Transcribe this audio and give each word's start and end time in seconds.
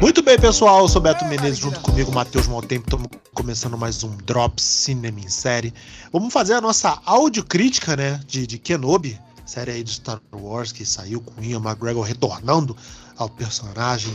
Muito 0.00 0.22
bem, 0.22 0.38
pessoal. 0.38 0.80
Eu 0.80 0.88
sou 0.88 1.02
Beto 1.02 1.26
Menezes, 1.26 1.58
junto 1.58 1.78
comigo, 1.80 2.10
Matheus 2.10 2.46
Maltempo. 2.46 2.86
Estamos 2.86 3.06
começando 3.34 3.76
mais 3.76 4.02
um 4.02 4.16
Drop 4.24 4.60
Cinema 4.60 5.20
em 5.20 5.28
série. 5.28 5.74
Vamos 6.10 6.32
fazer 6.32 6.54
a 6.54 6.60
nossa 6.60 6.98
audiocrítica, 7.04 7.94
né, 7.94 8.18
de, 8.26 8.46
de 8.46 8.56
Kenobi, 8.56 9.20
série 9.44 9.72
aí 9.72 9.84
do 9.84 9.90
Star 9.90 10.18
Wars 10.32 10.72
que 10.72 10.86
saiu 10.86 11.20
com 11.20 11.42
Ian 11.42 11.58
McGregor 11.58 12.02
retornando 12.02 12.74
ao 13.18 13.28
personagem, 13.28 14.14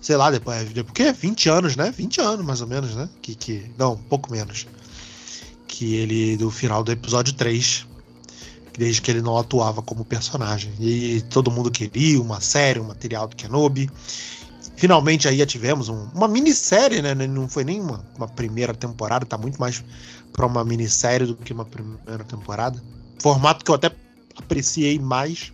sei 0.00 0.16
lá, 0.16 0.30
depois, 0.30 0.70
depois 0.70 0.94
que 0.94 1.12
20 1.12 1.48
anos, 1.50 1.76
né? 1.76 1.90
20 1.90 2.22
anos 2.22 2.46
mais 2.46 2.62
ou 2.62 2.66
menos, 2.66 2.94
né? 2.94 3.06
Que, 3.20 3.34
que 3.34 3.70
não, 3.76 3.92
um 3.92 4.02
pouco 4.04 4.32
menos. 4.32 4.66
Que 5.68 5.96
ele 5.96 6.38
do 6.38 6.50
final 6.50 6.82
do 6.82 6.90
episódio 6.90 7.34
3, 7.34 7.86
desde 8.78 9.02
que 9.02 9.10
ele 9.10 9.20
não 9.20 9.36
atuava 9.36 9.82
como 9.82 10.02
personagem. 10.02 10.72
E 10.80 11.20
todo 11.28 11.50
mundo 11.50 11.70
queria 11.70 12.18
uma 12.18 12.40
série, 12.40 12.80
um 12.80 12.84
material 12.84 13.28
do 13.28 13.36
Kenobi. 13.36 13.90
Finalmente 14.76 15.28
aí 15.28 15.44
tivemos 15.46 15.88
um, 15.88 16.08
uma 16.14 16.26
minissérie, 16.26 17.00
né? 17.00 17.14
Não 17.14 17.48
foi 17.48 17.64
nem 17.64 17.80
uma, 17.80 18.04
uma 18.16 18.28
primeira 18.28 18.74
temporada, 18.74 19.24
tá 19.24 19.38
muito 19.38 19.58
mais 19.60 19.82
para 20.32 20.46
uma 20.46 20.64
minissérie 20.64 21.26
do 21.26 21.36
que 21.36 21.52
uma 21.52 21.64
primeira 21.64 22.24
temporada. 22.24 22.82
Formato 23.20 23.64
que 23.64 23.70
eu 23.70 23.74
até 23.76 23.90
apreciei 24.36 24.98
mais 24.98 25.52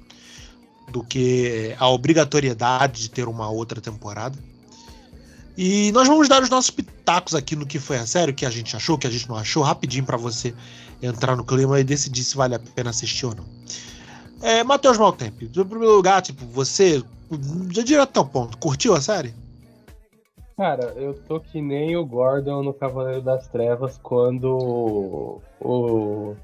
do 0.90 1.04
que 1.04 1.74
a 1.78 1.88
obrigatoriedade 1.88 3.02
de 3.02 3.10
ter 3.10 3.28
uma 3.28 3.48
outra 3.48 3.80
temporada. 3.80 4.38
E 5.56 5.92
nós 5.92 6.08
vamos 6.08 6.28
dar 6.28 6.42
os 6.42 6.48
nossos 6.48 6.70
pitacos 6.70 7.34
aqui 7.34 7.54
no 7.54 7.66
que 7.66 7.78
foi 7.78 7.98
a 7.98 8.06
série, 8.06 8.32
o 8.32 8.34
que 8.34 8.46
a 8.46 8.50
gente 8.50 8.74
achou, 8.74 8.96
o 8.96 8.98
que 8.98 9.06
a 9.06 9.10
gente 9.10 9.28
não 9.28 9.36
achou, 9.36 9.62
rapidinho 9.62 10.04
para 10.04 10.16
você 10.16 10.54
entrar 11.02 11.36
no 11.36 11.44
clima 11.44 11.78
e 11.78 11.84
decidir 11.84 12.24
se 12.24 12.36
vale 12.36 12.54
a 12.54 12.58
pena 12.58 12.90
assistir 12.90 13.26
ou 13.26 13.34
não. 13.34 13.59
É, 14.42 14.64
Matheus 14.64 14.96
Maltempo, 14.96 15.44
em 15.44 15.48
primeiro 15.48 15.94
lugar, 15.94 16.22
tipo, 16.22 16.44
você, 16.46 17.02
já 17.70 17.82
direto 17.82 18.16
ao 18.16 18.26
ponto, 18.26 18.56
curtiu 18.58 18.94
a 18.94 19.00
série? 19.00 19.34
Cara, 20.56 20.92
eu 20.96 21.14
tô 21.14 21.40
que 21.40 21.60
nem 21.60 21.96
o 21.96 22.04
Gordon 22.04 22.62
no 22.62 22.74
Cavaleiro 22.74 23.22
das 23.22 23.48
Trevas 23.48 23.98
quando 24.02 25.40
o 25.58 26.34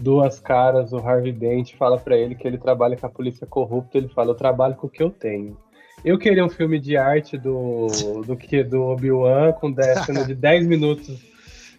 Duas 0.00 0.40
Caras, 0.40 0.92
o 0.92 0.98
Harvey 0.98 1.32
Dent, 1.32 1.76
fala 1.76 1.96
para 1.96 2.16
ele 2.16 2.34
que 2.34 2.46
ele 2.46 2.58
trabalha 2.58 2.96
com 2.96 3.06
a 3.06 3.10
polícia 3.10 3.46
corrupta, 3.46 3.96
ele 3.96 4.08
fala, 4.08 4.30
eu 4.30 4.34
trabalho 4.34 4.74
com 4.74 4.86
o 4.86 4.90
que 4.90 5.02
eu 5.02 5.10
tenho. 5.10 5.56
Eu 6.04 6.18
queria 6.18 6.44
um 6.44 6.48
filme 6.48 6.80
de 6.80 6.96
arte 6.96 7.36
do, 7.36 7.86
do 8.26 8.36
que 8.36 8.64
do 8.64 8.82
Obi-Wan 8.82 9.52
com 9.52 9.72
cena 10.04 10.24
de 10.24 10.34
10 10.34 10.66
minutos 10.66 11.29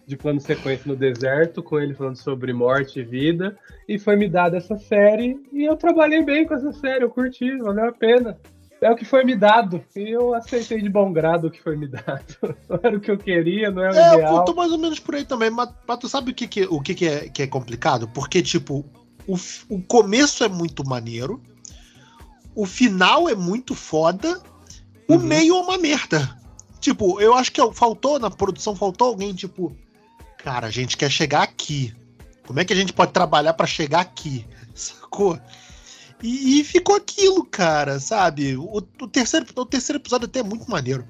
de 0.06 0.16
plano 0.16 0.40
sequência 0.40 0.84
no 0.86 0.96
deserto, 0.96 1.62
com 1.62 1.78
ele 1.78 1.94
falando 1.94 2.16
sobre 2.16 2.52
morte 2.52 3.00
e 3.00 3.04
vida, 3.04 3.56
e 3.88 3.98
foi 3.98 4.16
me 4.16 4.28
dada 4.28 4.56
essa 4.56 4.76
série, 4.76 5.40
e 5.52 5.64
eu 5.64 5.76
trabalhei 5.76 6.22
bem 6.22 6.46
com 6.46 6.54
essa 6.54 6.72
série, 6.72 7.04
eu 7.04 7.10
curti, 7.10 7.56
valeu 7.58 7.88
a 7.88 7.92
pena. 7.92 8.38
É 8.80 8.90
o 8.90 8.96
que 8.96 9.04
foi 9.04 9.24
me 9.24 9.36
dado, 9.36 9.80
e 9.94 10.10
eu 10.10 10.34
aceitei 10.34 10.82
de 10.82 10.88
bom 10.88 11.12
grado 11.12 11.46
o 11.46 11.50
que 11.50 11.62
foi 11.62 11.76
me 11.76 11.86
dado. 11.86 12.36
Não 12.68 12.80
era 12.82 12.96
o 12.96 13.00
que 13.00 13.12
eu 13.12 13.16
queria, 13.16 13.70
não 13.70 13.80
era 13.80 13.94
o 13.94 13.96
é, 13.96 14.14
ideal. 14.14 14.36
Eu 14.38 14.44
tô 14.44 14.54
mais 14.54 14.72
ou 14.72 14.78
menos 14.78 14.98
por 14.98 15.14
aí 15.14 15.24
também, 15.24 15.50
mas, 15.50 15.70
mas 15.86 15.98
tu 15.98 16.08
sabe 16.08 16.32
o 16.32 16.34
que, 16.34 16.48
que, 16.48 16.64
o 16.64 16.80
que, 16.80 16.94
que, 16.94 17.06
é, 17.06 17.28
que 17.28 17.42
é 17.42 17.46
complicado? 17.46 18.08
Porque, 18.08 18.42
tipo, 18.42 18.84
o, 19.24 19.36
o 19.68 19.80
começo 19.82 20.42
é 20.42 20.48
muito 20.48 20.84
maneiro, 20.84 21.40
o 22.56 22.66
final 22.66 23.28
é 23.28 23.36
muito 23.36 23.72
foda, 23.72 24.40
o 25.08 25.14
uhum. 25.14 25.20
meio 25.20 25.54
é 25.54 25.60
uma 25.60 25.78
merda. 25.78 26.36
Tipo, 26.80 27.20
eu 27.20 27.34
acho 27.34 27.52
que 27.52 27.60
faltou 27.72 28.18
na 28.18 28.30
produção, 28.30 28.74
faltou 28.74 29.06
alguém, 29.06 29.32
tipo, 29.32 29.76
cara, 30.42 30.66
a 30.66 30.70
gente 30.70 30.96
quer 30.96 31.10
chegar 31.10 31.42
aqui. 31.42 31.94
Como 32.46 32.60
é 32.60 32.64
que 32.64 32.72
a 32.72 32.76
gente 32.76 32.92
pode 32.92 33.12
trabalhar 33.12 33.54
para 33.54 33.66
chegar 33.66 34.00
aqui? 34.00 34.46
Sacou? 34.74 35.38
E, 36.22 36.60
e, 36.60 36.64
ficou 36.64 36.94
aquilo, 36.94 37.44
cara, 37.44 37.98
sabe? 37.98 38.56
O, 38.56 38.76
o, 38.76 39.08
terceiro, 39.08 39.44
o 39.56 39.66
terceiro 39.66 40.00
episódio 40.00 40.26
até 40.26 40.38
é 40.38 40.42
muito 40.44 40.70
maneiro. 40.70 41.04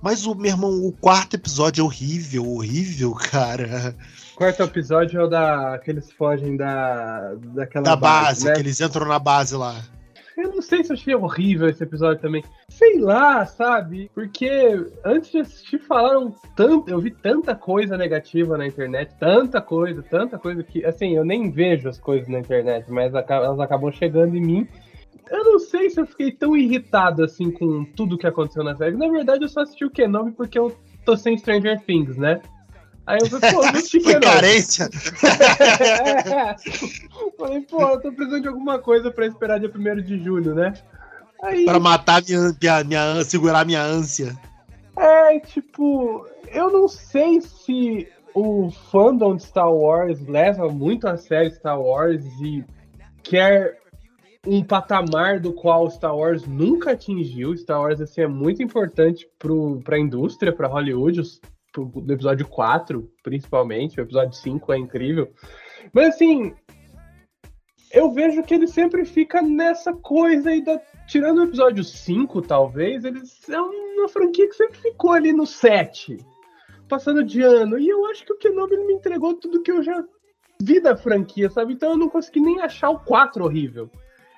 Mas 0.00 0.24
o 0.24 0.34
meu 0.34 0.52
irmão, 0.52 0.86
o 0.86 0.92
quarto 0.92 1.34
episódio 1.34 1.82
é 1.82 1.84
horrível, 1.84 2.46
horrível, 2.46 3.12
cara. 3.30 3.96
O 4.34 4.36
quarto 4.36 4.62
episódio 4.62 5.20
é 5.20 5.24
o 5.24 5.26
da. 5.26 5.80
que 5.82 5.90
eles 5.90 6.12
fogem 6.12 6.56
da. 6.56 7.34
daquela. 7.54 7.84
Da 7.84 7.96
base, 7.96 8.44
base 8.44 8.44
né? 8.44 8.52
que 8.52 8.60
eles 8.60 8.80
entram 8.80 9.06
na 9.06 9.18
base 9.18 9.56
lá. 9.56 9.82
Não 10.56 10.62
sei 10.62 10.82
se 10.82 10.90
eu 10.90 10.94
achei 10.94 11.14
horrível 11.14 11.68
esse 11.68 11.84
episódio 11.84 12.22
também. 12.22 12.42
Sei 12.70 12.98
lá, 12.98 13.44
sabe? 13.44 14.10
Porque 14.14 14.48
antes 15.04 15.30
de 15.30 15.40
assistir 15.40 15.78
falaram 15.78 16.34
tanto, 16.56 16.90
eu 16.90 16.98
vi 16.98 17.10
tanta 17.10 17.54
coisa 17.54 17.94
negativa 17.94 18.56
na 18.56 18.66
internet, 18.66 19.14
tanta 19.20 19.60
coisa, 19.60 20.02
tanta 20.02 20.38
coisa 20.38 20.62
que, 20.62 20.82
assim, 20.82 21.14
eu 21.14 21.26
nem 21.26 21.50
vejo 21.50 21.90
as 21.90 22.00
coisas 22.00 22.26
na 22.26 22.38
internet, 22.38 22.90
mas 22.90 23.12
elas 23.12 23.60
acabam 23.60 23.92
chegando 23.92 24.34
em 24.34 24.40
mim. 24.40 24.68
Eu 25.30 25.44
não 25.44 25.58
sei 25.58 25.90
se 25.90 26.00
eu 26.00 26.06
fiquei 26.06 26.32
tão 26.32 26.56
irritado 26.56 27.22
assim 27.22 27.50
com 27.50 27.84
tudo 27.84 28.16
que 28.16 28.26
aconteceu 28.26 28.64
na 28.64 28.74
série. 28.74 28.96
Na 28.96 29.08
verdade, 29.08 29.44
eu 29.44 29.48
só 29.48 29.60
assisti 29.60 29.84
o 29.84 29.90
Kenobi 29.90 30.32
porque 30.32 30.58
eu 30.58 30.74
tô 31.04 31.18
sem 31.18 31.36
Stranger 31.36 31.84
Things, 31.84 32.16
né? 32.16 32.40
Aí 33.06 33.18
eu 33.20 33.26
falei, 33.26 33.52
pô, 33.52 33.62
não 33.62 33.72
te 33.82 34.00
Foi 34.00 34.20
carência? 34.20 34.90
é. 36.26 36.56
Falei, 37.38 37.60
pô, 37.60 37.82
eu 37.82 38.00
tô 38.00 38.12
precisando 38.12 38.42
de 38.42 38.48
alguma 38.48 38.78
coisa 38.80 39.10
pra 39.10 39.26
esperar 39.26 39.60
dia 39.60 39.70
1 39.72 40.02
de 40.02 40.22
julho, 40.22 40.54
né? 40.54 40.74
Aí... 41.42 41.64
Pra 41.64 41.78
matar 41.78 42.22
minha, 42.24 42.56
minha, 42.60 42.84
minha, 42.84 43.24
segurar 43.24 43.64
minha 43.64 43.82
ânsia. 43.82 44.36
É, 44.98 45.38
tipo, 45.38 46.26
eu 46.48 46.70
não 46.70 46.88
sei 46.88 47.40
se 47.40 48.08
o 48.34 48.70
fandom 48.90 49.36
de 49.36 49.44
Star 49.44 49.72
Wars 49.72 50.26
leva 50.26 50.68
muito 50.68 51.06
a 51.06 51.16
sério 51.16 51.50
Star 51.52 51.80
Wars 51.80 52.24
e 52.40 52.64
quer 53.22 53.78
um 54.46 54.62
patamar 54.62 55.40
do 55.40 55.52
qual 55.52 55.90
Star 55.90 56.16
Wars 56.16 56.46
nunca 56.46 56.92
atingiu. 56.92 57.56
Star 57.56 57.80
Wars 57.80 58.00
assim, 58.00 58.22
é 58.22 58.28
muito 58.28 58.62
importante 58.62 59.28
para 59.84 59.96
a 59.96 60.00
indústria, 60.00 60.52
para 60.52 60.66
Hollywood 60.66 61.22
do 61.84 62.12
episódio 62.12 62.46
4, 62.48 63.10
principalmente. 63.22 64.00
O 64.00 64.02
episódio 64.02 64.32
5 64.32 64.72
é 64.72 64.78
incrível. 64.78 65.32
Mas 65.92 66.14
assim, 66.14 66.54
eu 67.92 68.12
vejo 68.12 68.42
que 68.42 68.54
ele 68.54 68.66
sempre 68.66 69.04
fica 69.04 69.40
nessa 69.42 69.92
coisa 69.92 70.50
aí 70.50 70.62
da. 70.62 70.80
Tirando 71.06 71.38
o 71.38 71.44
episódio 71.44 71.84
5, 71.84 72.42
talvez, 72.42 73.04
eles 73.04 73.48
é 73.48 73.60
uma 73.60 74.08
franquia 74.08 74.48
que 74.48 74.56
sempre 74.56 74.78
ficou 74.78 75.12
ali 75.12 75.32
no 75.32 75.46
7. 75.46 76.18
Passando 76.88 77.22
de 77.22 77.42
ano. 77.42 77.78
E 77.78 77.88
eu 77.88 78.04
acho 78.06 78.24
que 78.24 78.32
o 78.32 78.38
Kenobi 78.38 78.76
me 78.76 78.94
entregou 78.94 79.34
tudo 79.34 79.62
que 79.62 79.70
eu 79.70 79.82
já 79.82 80.04
vi 80.60 80.80
da 80.80 80.96
franquia, 80.96 81.50
sabe? 81.50 81.74
Então 81.74 81.90
eu 81.90 81.96
não 81.96 82.08
consegui 82.08 82.40
nem 82.40 82.60
achar 82.60 82.90
o 82.90 82.98
4 83.00 83.44
horrível. 83.44 83.90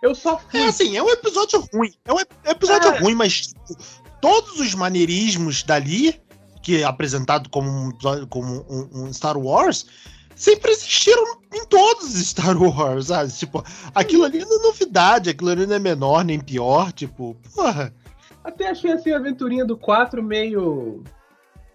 Eu 0.03 0.15
só 0.15 0.39
fui. 0.39 0.61
É 0.61 0.69
assim, 0.69 0.97
é 0.97 1.03
um 1.03 1.11
episódio 1.11 1.61
ruim. 1.73 1.93
É 2.05 2.13
um 2.13 2.19
episódio 2.51 2.91
é... 2.91 2.99
ruim, 2.99 3.15
mas 3.15 3.49
tipo, 3.49 3.77
todos 4.21 4.61
os 4.61 4.75
maneirismos 4.75 5.63
dali 5.63 6.21
que 6.63 6.83
é 6.83 6.85
apresentado 6.85 7.49
como, 7.51 7.69
um, 7.71 7.93
como 8.29 8.65
um, 8.69 9.05
um 9.05 9.13
Star 9.13 9.39
Wars, 9.39 9.87
sempre 10.35 10.71
existiram 10.71 11.25
em 11.53 11.67
todos 11.67 12.15
os 12.15 12.29
Star 12.29 12.61
Wars, 12.61 13.07
sabe? 13.07 13.33
Tipo, 13.33 13.65
aquilo 13.95 14.25
ali 14.25 14.39
não 14.41 14.61
é 14.61 14.63
novidade, 14.63 15.31
aquilo 15.31 15.51
ali 15.51 15.67
não 15.67 15.75
é 15.75 15.79
menor 15.79 16.25
nem 16.25 16.41
pior, 16.41 16.93
tipo, 16.93 17.37
porra. 17.55 17.93
Até 18.45 18.69
achei 18.69 18.93
assim 18.93 19.11
a 19.11 19.17
aventurinha 19.17 19.65
do 19.65 19.77
4 19.77 20.23
meio. 20.23 21.03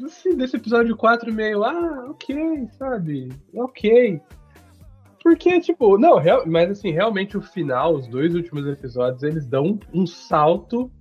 Assim, 0.03 0.35
desse 0.35 0.55
episódio 0.55 0.97
4 0.97 1.31
meio, 1.31 1.63
ah, 1.63 2.07
ok, 2.09 2.67
sabe? 2.77 3.29
Ok. 3.53 4.19
Porque, 5.21 5.61
tipo, 5.61 5.97
não, 5.97 6.17
real, 6.17 6.43
mas 6.45 6.71
assim, 6.71 6.91
realmente 6.91 7.37
o 7.37 7.41
final, 7.41 7.95
os 7.95 8.07
dois 8.07 8.35
últimos 8.35 8.67
episódios, 8.67 9.23
eles 9.23 9.45
dão 9.45 9.79
um 9.93 10.05
salto 10.05 10.91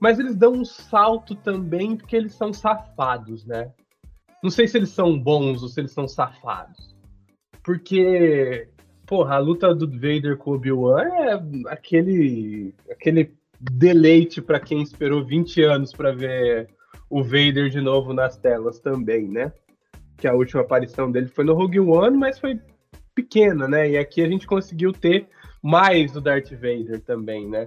mas 0.00 0.18
eles 0.18 0.36
dão 0.36 0.52
um 0.52 0.64
salto 0.64 1.34
também 1.34 1.96
porque 1.96 2.16
eles 2.16 2.34
são 2.34 2.52
safados, 2.52 3.44
né? 3.44 3.72
Não 4.42 4.50
sei 4.50 4.68
se 4.68 4.76
eles 4.76 4.90
são 4.90 5.18
bons 5.18 5.62
ou 5.62 5.68
se 5.68 5.80
eles 5.80 5.92
são 5.92 6.06
safados. 6.06 6.94
Porque, 7.64 8.68
porra, 9.06 9.36
a 9.36 9.38
luta 9.38 9.74
do 9.74 9.90
Vader 9.90 10.36
com 10.36 10.52
o 10.52 10.54
Obi-Wan 10.54 11.02
é 11.02 11.42
aquele, 11.68 12.74
aquele 12.90 13.34
deleite 13.60 14.40
para 14.40 14.60
quem 14.60 14.82
esperou 14.82 15.24
20 15.24 15.62
anos 15.62 15.92
para 15.92 16.12
ver 16.12 16.68
o 17.08 17.22
Vader 17.22 17.68
de 17.68 17.80
novo 17.80 18.12
nas 18.12 18.36
telas 18.36 18.78
também, 18.78 19.28
né? 19.28 19.52
Que 20.16 20.28
a 20.28 20.34
última 20.34 20.62
aparição 20.62 21.10
dele 21.10 21.28
foi 21.28 21.44
no 21.44 21.54
Rogue 21.54 21.80
One, 21.80 22.16
mas 22.16 22.38
foi 22.38 22.60
pequena, 23.14 23.66
né? 23.66 23.90
E 23.90 23.98
aqui 23.98 24.22
a 24.22 24.28
gente 24.28 24.46
conseguiu 24.46 24.92
ter 24.92 25.26
mais 25.62 26.12
do 26.12 26.20
Darth 26.20 26.52
Vader 26.52 27.00
também, 27.00 27.48
né? 27.48 27.66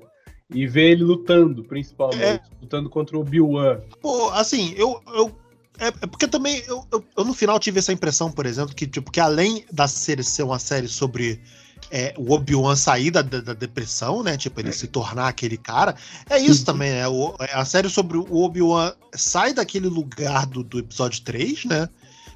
E 0.54 0.66
ver 0.68 0.92
ele 0.92 1.04
lutando, 1.04 1.63
principalmente, 1.63 2.24
é. 2.24 2.42
lutando 2.62 2.90
contra 2.90 3.18
o 3.18 3.22
Obi-Wan. 3.22 3.80
Pô, 4.01 4.30
assim, 4.31 4.74
eu, 4.75 5.01
eu 5.13 5.36
é, 5.80 5.88
é, 5.88 5.92
porque 5.92 6.28
também 6.28 6.62
eu, 6.68 6.86
eu, 6.92 7.04
eu, 7.18 7.25
no 7.25 7.34
final 7.34 7.60
tive 7.60 7.80
essa 7.80 7.94
impressão, 7.94 8.31
por 8.31 8.46
exemplo, 8.46 8.75
que 8.75 8.86
tipo 8.86 9.12
que 9.12 9.19
além 9.19 9.63
da 9.72 9.88
série 9.88 10.24
ser 10.24 10.44
uma 10.44 10.60
série 10.60 10.88
sobre 10.88 11.42
é, 11.90 12.13
o 12.18 12.34
Obi-Wan 12.34 12.75
sair 12.75 13.12
da, 13.12 13.22
da, 13.22 13.40
da, 13.40 13.54
depressão, 13.54 14.22
né? 14.22 14.36
Tipo, 14.36 14.60
ele 14.60 14.69
é. 14.69 14.74
se 14.74 14.88
tornar 14.88 15.30
aquele 15.30 15.57
cara. 15.57 15.96
É 16.30 16.38
isso 16.38 16.66
também, 16.66 16.92
né? 16.92 17.07
O, 17.07 17.34
é 17.40 17.54
a 17.54 17.63
série 17.63 17.90
sobre 17.90 18.18
o 18.18 18.44
Obi-Wan 18.44 18.94
sai 19.13 19.54
daquele 19.54 19.88
lugar 19.88 20.45
do, 20.45 20.63
do 20.63 20.80
episódio 20.80 21.22
3, 21.24 21.66
né? 21.66 21.90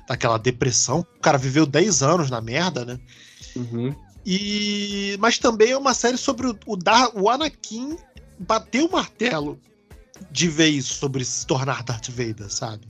Daquela 0.07 0.37
depressão. 0.37 1.01
O 1.17 1.19
cara 1.19 1.37
viveu 1.37 1.65
10 1.65 2.01
anos 2.01 2.29
na 2.29 2.39
merda, 2.39 2.85
né? 2.85 2.99
Uhum. 3.55 3.93
E 4.25 5.17
mas 5.19 5.37
também 5.37 5.71
é 5.71 5.77
uma 5.77 5.93
série 5.93 6.17
sobre 6.17 6.47
o, 6.47 6.57
o, 6.65 6.77
Dar, 6.77 7.11
o 7.15 7.29
Anakin 7.29 7.97
bater 8.39 8.83
o 8.83 8.91
martelo 8.91 9.59
de 10.31 10.47
vez 10.47 10.85
sobre 10.85 11.25
se 11.25 11.45
tornar 11.45 11.83
Darth 11.83 12.09
Vader, 12.09 12.49
sabe? 12.49 12.87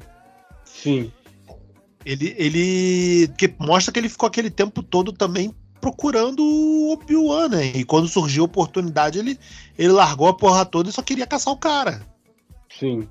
Sim. 0.63 1.12
Ele, 2.06 2.35
ele 2.38 3.27
que 3.38 3.53
mostra 3.59 3.91
que 3.91 4.00
ele 4.00 4.09
ficou 4.09 4.27
aquele 4.27 4.50
tempo 4.50 4.83
todo 4.83 5.12
também 5.12 5.53
procurando 5.80 6.44
o 6.44 6.94
Obi-Wan, 6.94 7.50
né? 7.50 7.65
E 7.75 7.83
quando 7.83 8.07
surgiu 8.07 8.44
a 8.44 8.45
oportunidade, 8.45 9.19
ele, 9.19 9.38
ele 9.77 9.91
largou 9.91 10.27
a 10.27 10.33
porra 10.33 10.65
toda 10.65 10.89
e 10.89 10.94
só 10.94 11.01
queria 11.01 11.27
caçar 11.27 11.53
o 11.53 11.57
cara. 11.57 12.01
Sim. 12.69 13.07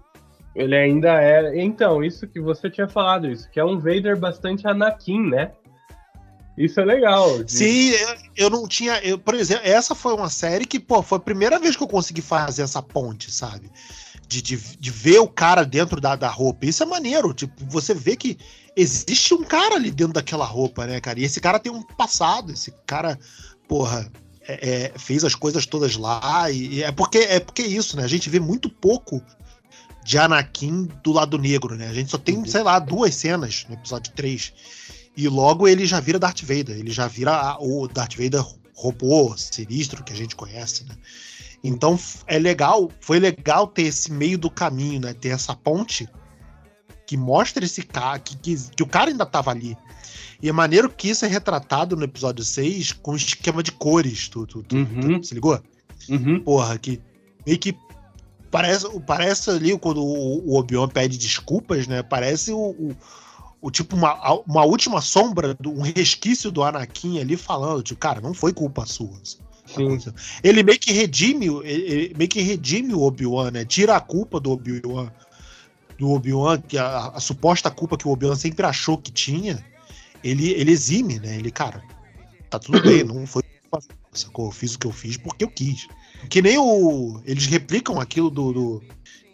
Ele 0.54 0.76
ainda 0.76 1.22
é. 1.22 1.62
Então, 1.62 2.04
isso 2.04 2.26
que 2.26 2.40
você 2.40 2.68
tinha 2.70 2.88
falado, 2.88 3.26
isso, 3.26 3.50
que 3.50 3.58
é 3.58 3.64
um 3.64 3.78
Vader 3.78 4.18
bastante 4.18 4.66
Anakin, 4.66 5.30
né? 5.30 5.52
Isso 6.56 6.80
é 6.80 6.84
legal. 6.84 7.42
De... 7.44 7.52
Sim, 7.52 7.90
eu, 7.90 8.16
eu 8.36 8.50
não 8.50 8.68
tinha. 8.68 8.98
Eu, 8.98 9.18
por 9.18 9.34
exemplo, 9.34 9.62
essa 9.66 9.94
foi 9.94 10.14
uma 10.14 10.28
série 10.28 10.66
que, 10.66 10.78
pô, 10.78 11.02
foi 11.02 11.18
a 11.18 11.22
primeira 11.22 11.58
vez 11.58 11.76
que 11.76 11.82
eu 11.82 11.88
consegui 11.88 12.20
fazer 12.20 12.62
essa 12.62 12.82
ponte, 12.82 13.30
sabe? 13.30 13.70
De, 14.28 14.42
de, 14.42 14.56
de 14.56 14.90
ver 14.90 15.18
o 15.18 15.28
cara 15.28 15.64
dentro 15.64 16.00
da, 16.00 16.14
da 16.14 16.28
roupa. 16.28 16.66
Isso 16.66 16.82
é 16.82 16.86
maneiro. 16.86 17.32
Tipo, 17.32 17.64
você 17.66 17.94
vê 17.94 18.16
que 18.16 18.38
existe 18.76 19.34
um 19.34 19.44
cara 19.44 19.76
ali 19.76 19.90
dentro 19.90 20.14
daquela 20.14 20.44
roupa, 20.44 20.86
né, 20.86 21.00
cara? 21.00 21.20
E 21.20 21.24
esse 21.24 21.40
cara 21.40 21.58
tem 21.58 21.72
um 21.72 21.82
passado, 21.82 22.52
esse 22.52 22.72
cara, 22.86 23.18
porra, 23.66 24.10
é, 24.46 24.92
é, 24.92 24.98
fez 24.98 25.24
as 25.24 25.34
coisas 25.34 25.66
todas 25.66 25.96
lá. 25.96 26.50
E, 26.50 26.74
e, 26.74 26.82
é 26.82 26.92
porque 26.92 27.18
é 27.18 27.40
porque 27.40 27.62
isso, 27.62 27.96
né? 27.96 28.04
A 28.04 28.08
gente 28.08 28.28
vê 28.28 28.40
muito 28.40 28.68
pouco 28.68 29.22
de 30.04 30.18
Anakin 30.18 30.88
do 31.02 31.12
lado 31.12 31.38
negro, 31.38 31.76
né? 31.76 31.88
A 31.88 31.94
gente 31.94 32.10
só 32.10 32.18
tem, 32.18 32.36
uhum. 32.36 32.46
sei 32.46 32.62
lá, 32.62 32.78
duas 32.78 33.14
cenas 33.14 33.64
no 33.68 33.74
episódio 33.74 34.12
3. 34.14 34.52
E 35.16 35.28
logo 35.28 35.68
ele 35.68 35.86
já 35.86 36.00
vira 36.00 36.18
Darth 36.18 36.42
Vader, 36.42 36.76
ele 36.76 36.90
já 36.90 37.06
vira 37.06 37.32
a, 37.32 37.58
o 37.60 37.86
Darth 37.86 38.16
Vader 38.16 38.44
robô, 38.74 39.36
sinistro 39.36 40.02
que 40.02 40.12
a 40.12 40.16
gente 40.16 40.34
conhece, 40.34 40.84
né? 40.84 40.96
Então 41.62 41.98
é 42.26 42.38
legal, 42.38 42.90
foi 43.00 43.20
legal 43.20 43.66
ter 43.66 43.82
esse 43.82 44.10
meio 44.10 44.36
do 44.36 44.50
caminho, 44.50 45.00
né? 45.00 45.14
Ter 45.14 45.28
essa 45.28 45.54
ponte 45.54 46.08
que 47.06 47.16
mostra 47.16 47.64
esse 47.64 47.82
cara, 47.82 48.18
que, 48.18 48.36
que, 48.36 48.56
que 48.74 48.82
o 48.82 48.86
cara 48.86 49.10
ainda 49.10 49.26
tava 49.26 49.50
ali. 49.50 49.76
E 50.42 50.48
é 50.48 50.52
maneiro 50.52 50.90
que 50.90 51.08
isso 51.08 51.24
é 51.24 51.28
retratado 51.28 51.94
no 51.94 52.04
episódio 52.04 52.44
6 52.44 52.92
com 52.94 53.14
esquema 53.14 53.62
de 53.62 53.70
cores. 53.70 54.28
Tu, 54.28 54.46
tu, 54.46 54.62
tu, 54.62 54.76
uhum. 54.76 55.20
tu 55.20 55.26
se 55.26 55.34
ligou? 55.34 55.60
Uhum. 56.08 56.40
Porra, 56.42 56.76
que 56.78 57.00
meio 57.46 57.58
que 57.58 57.76
parece, 58.50 58.86
parece 59.00 59.50
ali 59.50 59.78
quando 59.78 60.02
o, 60.02 60.50
o 60.50 60.58
Obi-Wan 60.58 60.88
pede 60.88 61.16
desculpas, 61.16 61.86
né? 61.86 62.02
Parece 62.02 62.50
o, 62.50 62.58
o, 62.58 62.96
o, 63.62 63.70
tipo 63.70 63.96
uma, 63.96 64.42
uma 64.46 64.64
última 64.64 65.00
sombra, 65.00 65.56
um 65.64 65.80
resquício 65.80 66.50
do 66.50 66.62
Anakin 66.62 67.20
ali 67.20 67.36
falando, 67.36 67.82
tipo, 67.82 68.00
cara, 68.00 68.20
não 68.20 68.34
foi 68.34 68.52
culpa 68.52 68.84
sua. 68.84 69.16
Sim. 69.24 69.98
Ele 70.42 70.62
meio 70.62 70.78
que 70.78 70.92
redime, 70.92 71.46
ele 71.64 72.12
meio 72.14 72.28
que 72.28 72.42
redime 72.42 72.92
o 72.92 73.00
Obi-Wan, 73.00 73.52
né? 73.52 73.64
Tira 73.64 73.96
a 73.96 74.00
culpa 74.00 74.40
do 74.40 74.50
Obi-Wan 74.50 75.10
do 75.98 76.10
Obi-Wan, 76.10 76.60
que 76.60 76.76
a, 76.76 77.12
a, 77.14 77.20
suposta 77.20 77.70
culpa 77.70 77.96
que 77.96 78.08
o 78.08 78.10
Obi-Wan 78.10 78.34
sempre 78.34 78.66
achou 78.66 78.98
que 78.98 79.12
tinha, 79.12 79.64
ele, 80.22 80.50
ele 80.50 80.72
exime, 80.72 81.20
né? 81.20 81.36
Ele, 81.36 81.50
cara, 81.50 81.82
tá 82.50 82.58
tudo 82.58 82.82
bem, 82.82 83.04
não 83.06 83.24
foi 83.26 83.42
sacou? 84.12 84.46
Eu 84.46 84.52
fiz 84.52 84.74
o 84.74 84.78
que 84.78 84.86
eu 84.86 84.92
fiz 84.92 85.16
porque 85.16 85.44
eu 85.44 85.48
quis. 85.48 85.86
Que 86.28 86.42
nem 86.42 86.58
o. 86.58 87.20
Eles 87.24 87.46
replicam 87.46 88.00
aquilo 88.00 88.30
do. 88.30 88.52
do 88.52 88.82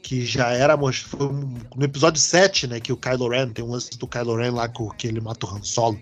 que 0.03 0.25
já 0.25 0.51
era 0.51 0.77
foi 0.77 1.29
no 1.77 1.85
episódio 1.85 2.21
7, 2.21 2.67
né? 2.67 2.81
Que 2.81 2.93
o 2.93 2.97
Kylo 2.97 3.29
Ren 3.29 3.51
tem 3.51 3.65
um 3.65 3.71
lance 3.71 3.91
do 3.99 4.07
Kylo 4.07 4.37
Ren 4.37 4.51
lá 4.51 4.69
que 4.69 5.07
ele 5.07 5.21
mata 5.21 5.47
o 5.47 5.57
Han 5.57 5.63
Solo. 5.63 6.01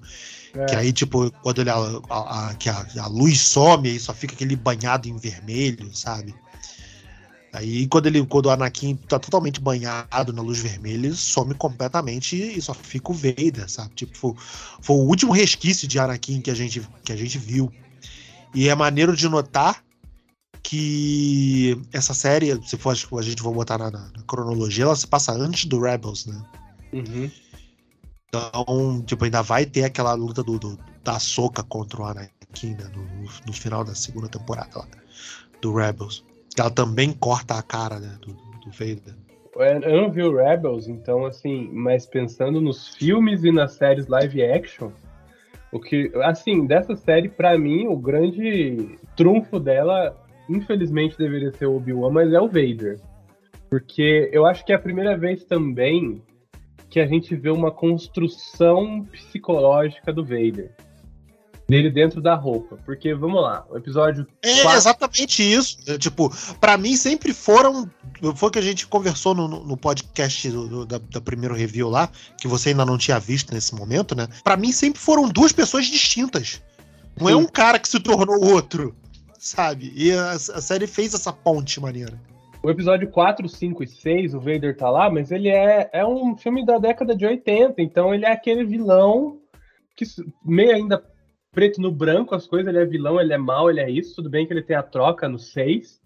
É. 0.55 0.67
Que 0.67 0.77
aí, 0.77 0.93
tipo, 0.93 1.31
quando 1.43 1.61
ele, 1.61 1.71
a, 1.71 2.01
a, 2.11 2.55
que 2.55 2.69
a, 2.69 2.87
a 3.01 3.07
luz 3.07 3.41
some, 3.41 3.89
aí 3.89 3.99
só 3.99 4.15
fica 4.15 4.35
aquele 4.35 4.57
banhado 4.57 5.09
em 5.09 5.17
vermelho, 5.17 5.95
sabe? 5.95 6.35
Aí 7.53 7.87
quando 7.87 8.07
ele, 8.07 8.25
quando 8.27 8.47
o 8.47 8.51
Anakin 8.51 8.97
tá 8.97 9.19
totalmente 9.19 9.61
banhado 9.61 10.33
na 10.33 10.43
luz 10.43 10.59
vermelha, 10.59 11.07
ele 11.07 11.17
some 11.17 11.55
completamente 11.55 12.37
e 12.37 12.61
só 12.61 12.75
fica 12.75 13.11
o 13.11 13.15
Vader, 13.15 13.69
sabe? 13.69 13.95
Tipo, 13.95 14.15
foi, 14.15 14.35
foi, 14.83 14.97
o 14.97 15.01
último 15.01 15.33
resquício 15.33 15.89
de 15.89 15.99
Anakin 15.99 16.43
que 16.43 16.51
a 16.51 16.55
gente, 16.55 16.87
que 17.03 17.13
a 17.13 17.17
gente 17.17 17.39
viu. 17.39 17.73
E 18.55 18.69
é 18.69 18.75
maneiro 18.75 19.17
de 19.17 19.27
notar 19.29 19.83
que 20.69 21.81
essa 21.93 22.13
série, 22.13 22.61
se 22.67 22.77
for 22.77 22.91
a 22.91 23.23
gente 23.23 23.41
vai 23.41 23.53
botar 23.53 23.79
na, 23.79 23.89
na, 23.89 24.11
cronologia, 24.27 24.85
ela 24.85 24.97
se 24.97 25.07
passa 25.07 25.33
antes 25.33 25.65
do 25.67 25.81
Rebels, 25.81 26.27
né? 26.27 26.43
Uhum. 26.93 27.31
Então, 28.29 29.01
tipo, 29.07 29.25
ainda 29.25 29.43
vai 29.43 29.65
ter 29.65 29.85
aquela 29.85 30.13
luta 30.15 30.43
do, 30.43 30.59
do 30.59 30.77
da 31.05 31.21
Soca 31.21 31.63
contra 31.63 32.03
o 32.03 32.05
Anakin, 32.05 32.75
né? 32.75 32.91
No, 32.97 33.23
no, 33.47 33.53
final 33.53 33.85
da 33.85 33.95
segunda 33.95 34.29
temporada 34.29 34.81
lá, 34.81 34.89
do 35.61 35.73
Rebels. 35.73 36.25
Ela 36.59 36.71
também 36.71 37.13
corta 37.13 37.55
a 37.55 37.63
cara 37.63 38.01
né, 38.01 38.19
do, 38.21 38.33
do 38.33 38.71
Vader. 38.73 39.15
Eu 39.89 40.03
não 40.03 40.11
vi 40.11 40.25
o 40.25 40.37
Rebels, 40.37 40.89
então 40.89 41.25
assim, 41.25 41.71
mas 41.73 42.07
pensando 42.07 42.61
nos 42.61 42.89
filmes 42.89 43.45
e 43.45 43.53
nas 43.53 43.75
séries 43.75 44.09
live 44.09 44.43
action, 44.43 44.91
o 45.71 45.79
que, 45.79 46.11
assim, 46.25 46.67
dessa 46.67 46.97
série, 46.97 47.29
para 47.29 47.57
mim, 47.57 47.87
o 47.87 47.97
grande 47.97 48.99
trunfo 49.17 49.61
dela, 49.61 50.26
infelizmente, 50.49 51.19
deveria 51.19 51.53
ser 51.53 51.67
o 51.67 51.77
Obi-Wan, 51.77 52.11
mas 52.11 52.33
é 52.33 52.41
o 52.41 52.47
Vader. 52.47 53.01
Porque 53.69 54.31
eu 54.33 54.47
acho 54.47 54.65
que 54.65 54.73
é 54.73 54.77
a 54.77 54.81
primeira 54.81 55.17
vez 55.17 55.45
também 55.45 56.23
que 56.89 57.01
a 57.01 57.07
gente 57.07 57.35
vê 57.35 57.51
uma 57.51 57.71
construção 57.71 59.05
psicológica 59.11 60.13
do 60.13 60.25
Vader 60.25 60.75
dele 61.69 61.91
dentro 61.91 62.21
da 62.21 62.35
roupa. 62.35 62.79
Porque, 62.85 63.15
vamos 63.15 63.43
lá, 63.43 63.65
o 63.69 63.77
episódio. 63.77 64.27
É 64.43 64.75
exatamente 64.75 65.43
isso. 65.43 65.79
É, 65.87 65.99
tipo, 65.99 66.33
para 66.61 66.77
mim 66.77 66.97
sempre 66.97 67.33
foram. 67.33 67.91
Foi 68.35 68.51
que 68.51 68.59
a 68.59 68.63
gente 68.63 68.87
conversou 68.87 69.35
no, 69.35 69.49
no 69.49 69.77
podcast 69.77 70.49
do, 70.51 70.69
do, 70.69 70.87
da, 70.87 70.99
da 70.99 71.21
primeiro 71.21 71.55
review 71.55 71.89
lá, 71.89 72.09
que 72.39 72.49
você 72.49 72.71
ainda 72.71 72.87
não 72.87 72.97
tinha 72.97 73.19
visto 73.19 73.53
nesse 73.53 73.75
momento, 73.75 74.15
né? 74.15 74.27
Para 74.43 74.57
mim 74.57 74.73
sempre 74.73 75.01
foram 75.01 75.29
duas 75.29 75.53
pessoas 75.53 75.87
distintas. 75.87 76.63
Não 77.19 77.29
é 77.29 77.33
Sim. 77.33 77.39
é 77.39 77.43
um 77.43 77.47
cara 77.47 77.79
que 77.79 77.89
se 77.89 77.99
tornou 77.99 78.45
outro, 78.45 78.95
sabe? 79.39 79.93
E 79.95 80.13
a, 80.13 80.33
a 80.33 80.39
série 80.39 80.87
fez 80.87 81.15
essa 81.15 81.33
ponte 81.33 81.81
maneira. 81.81 82.21
O 82.63 82.71
episódio 82.71 83.09
4, 83.11 83.49
5 83.49 83.83
e 83.85 83.87
6, 83.87 84.35
o 84.35 84.41
Vader 84.41 84.77
tá 84.77 84.91
lá, 84.91 85.09
mas 85.09 85.31
ele 85.31 85.49
é, 85.49 85.89
é 85.93 86.05
um 86.05 86.37
filme 86.37 86.67
da 86.67 86.79
década 86.79 87.15
de 87.15 87.25
80, 87.25 87.81
então 87.81 88.13
ele 88.13 88.25
é 88.25 88.33
aquele 88.33 88.65
vilão 88.65 89.41
que 89.95 90.05
meio 90.45 90.75
ainda 90.75 91.03
preto 91.53 91.81
no 91.81 91.91
branco 91.91 92.35
as 92.35 92.47
coisas, 92.47 92.69
ele 92.69 92.83
é 92.83 92.85
vilão, 92.85 93.19
ele 93.19 93.33
é 93.33 93.39
mal, 93.39 93.71
ele 93.71 93.81
é 93.81 93.91
isso. 93.91 94.17
Tudo 94.17 94.29
bem 94.29 94.47
que 94.47 94.53
ele 94.53 94.63
tem 94.63 94.77
a 94.77 94.83
troca 94.83 95.27
no 95.27 95.39
6. 95.39 96.03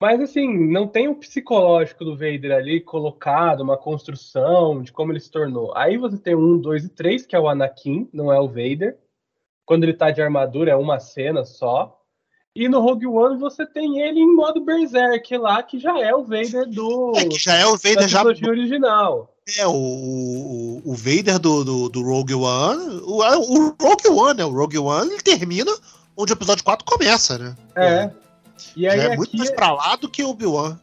Mas 0.00 0.18
assim, 0.18 0.70
não 0.70 0.88
tem 0.88 1.08
o 1.08 1.14
psicológico 1.14 2.02
do 2.02 2.16
Vader 2.16 2.52
ali 2.52 2.80
colocado, 2.80 3.60
uma 3.60 3.76
construção 3.76 4.82
de 4.82 4.90
como 4.90 5.12
ele 5.12 5.20
se 5.20 5.30
tornou. 5.30 5.76
Aí 5.76 5.98
você 5.98 6.16
tem 6.16 6.34
um, 6.34 6.58
dois 6.58 6.86
e 6.86 6.88
três, 6.88 7.26
que 7.26 7.36
é 7.36 7.38
o 7.38 7.46
Anakin, 7.46 8.08
não 8.10 8.32
é 8.32 8.40
o 8.40 8.48
Vader. 8.48 8.98
Quando 9.66 9.84
ele 9.84 9.92
tá 9.92 10.10
de 10.10 10.22
armadura, 10.22 10.70
é 10.70 10.76
uma 10.76 10.98
cena 10.98 11.44
só. 11.44 11.99
E 12.54 12.68
no 12.68 12.80
Rogue 12.80 13.06
One 13.06 13.38
você 13.38 13.64
tem 13.64 14.00
ele 14.00 14.18
em 14.20 14.34
modo 14.34 14.60
Berserk 14.60 15.36
lá, 15.36 15.62
que 15.62 15.78
já 15.78 15.98
é 16.00 16.12
o 16.14 16.24
Vader 16.24 16.68
do. 16.68 17.12
É, 17.16 17.24
que 17.24 17.38
já 17.38 17.54
é 17.54 17.66
o 17.66 17.76
Vader 17.76 18.08
já. 18.08 18.22
original. 18.22 19.32
É, 19.56 19.66
o, 19.66 19.72
o, 19.72 20.82
o 20.84 20.94
Vader 20.94 21.38
do, 21.38 21.64
do, 21.64 21.88
do, 21.88 22.02
Rogue 22.02 22.34
One. 22.34 23.00
O, 23.04 23.18
o 23.18 23.76
Rogue 23.80 24.08
One, 24.08 24.38
né? 24.38 24.44
O 24.44 24.52
Rogue 24.52 24.78
One 24.78 25.12
ele 25.12 25.22
termina 25.22 25.72
onde 26.16 26.32
o 26.32 26.34
episódio 26.34 26.64
4 26.64 26.84
começa, 26.84 27.38
né? 27.38 27.56
É. 27.76 27.86
é. 27.86 28.10
E 28.76 28.86
aí, 28.86 29.00
é 29.00 29.16
muito 29.16 29.36
mais 29.36 29.50
pra 29.50 29.72
lá 29.72 29.96
do 29.96 30.08
que 30.08 30.22
o 30.22 30.30
Obi-Wan. 30.30 30.78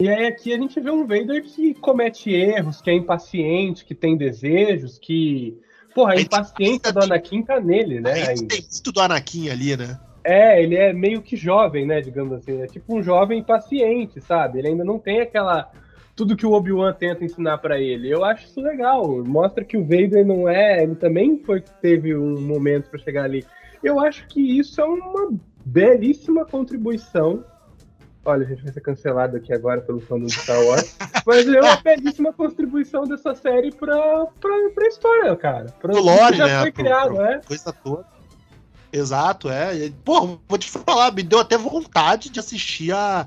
E 0.00 0.08
aí 0.08 0.26
aqui 0.26 0.52
a 0.52 0.58
gente 0.58 0.78
vê 0.78 0.90
um 0.90 1.06
Vader 1.06 1.42
que 1.42 1.74
comete 1.74 2.30
erros, 2.30 2.80
que 2.80 2.90
é 2.90 2.94
impaciente, 2.94 3.84
que 3.84 3.94
tem 3.94 4.16
desejos, 4.16 4.98
que. 4.98 5.58
Porra, 5.94 6.12
a, 6.12 6.16
a 6.16 6.20
impaciência 6.20 6.92
do 6.92 7.02
Anakin 7.02 7.42
tá 7.42 7.60
nele, 7.60 8.00
né? 8.00 8.34
Tem 8.34 8.60
muito 8.60 8.92
do 8.92 9.00
Anakin 9.00 9.48
ali, 9.48 9.76
né? 9.76 9.98
É, 10.24 10.62
ele 10.62 10.76
é 10.76 10.92
meio 10.92 11.22
que 11.22 11.36
jovem, 11.36 11.86
né? 11.86 12.00
Digamos 12.00 12.32
assim. 12.32 12.60
É 12.60 12.66
tipo 12.66 12.96
um 12.96 13.02
jovem 13.02 13.38
impaciente, 13.38 14.20
sabe? 14.20 14.58
Ele 14.58 14.68
ainda 14.68 14.84
não 14.84 14.98
tem 14.98 15.20
aquela 15.20 15.70
tudo 16.18 16.36
que 16.36 16.44
o 16.44 16.52
Obi-Wan 16.52 16.92
tenta 16.94 17.24
ensinar 17.24 17.58
para 17.58 17.80
ele. 17.80 18.12
Eu 18.12 18.24
acho 18.24 18.46
isso 18.46 18.60
legal. 18.60 19.24
Mostra 19.24 19.64
que 19.64 19.76
o 19.76 19.82
Vader 19.82 20.26
não 20.26 20.48
é. 20.48 20.82
Ele 20.82 20.96
também 20.96 21.38
foi 21.38 21.62
teve 21.80 22.16
um 22.16 22.40
momento 22.40 22.90
para 22.90 22.98
chegar 22.98 23.24
ali. 23.24 23.46
Eu 23.82 24.00
acho 24.00 24.26
que 24.26 24.58
isso 24.58 24.80
é 24.80 24.84
uma 24.84 25.30
belíssima 25.64 26.44
contribuição. 26.44 27.44
Olha, 28.24 28.44
a 28.44 28.48
gente 28.48 28.64
vai 28.64 28.72
ser 28.72 28.80
cancelado 28.80 29.36
aqui 29.36 29.52
agora 29.54 29.80
pelo 29.80 30.00
fã 30.00 30.18
do 30.18 30.28
Star 30.28 30.60
Wars. 30.66 30.98
mas 31.24 31.48
é 31.48 31.60
uma 31.60 31.76
belíssima 31.76 32.32
contribuição 32.32 33.04
dessa 33.04 33.32
série 33.36 33.70
pra, 33.70 34.26
pra, 34.40 34.70
pra 34.74 34.88
história, 34.88 35.36
cara. 35.36 35.66
Pra, 35.80 35.94
o 35.94 36.00
lore, 36.00 36.36
já 36.36 36.46
né? 36.46 36.60
Foi 36.62 36.72
criado, 36.72 37.14
pro, 37.14 37.24
é. 37.24 37.40
Coisa 37.46 37.72
toda. 37.72 38.17
Exato, 38.92 39.48
é. 39.50 39.90
Pô, 40.04 40.38
vou 40.48 40.58
te 40.58 40.68
falar, 40.68 41.12
me 41.12 41.22
deu 41.22 41.40
até 41.40 41.56
vontade 41.56 42.30
de 42.30 42.40
assistir 42.40 42.92
a, 42.92 43.26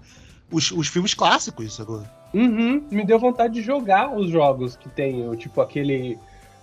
os, 0.52 0.72
os 0.72 0.88
filmes 0.88 1.14
clássicos 1.14 1.80
agora. 1.80 2.12
Uhum, 2.34 2.84
me 2.90 3.06
deu 3.06 3.20
vontade 3.20 3.54
de 3.56 3.62
jogar 3.62 4.16
os 4.16 4.30
jogos 4.30 4.76
que 4.76 4.90
tem, 4.90 5.36
tipo 5.36 5.60
aquele 5.60 6.18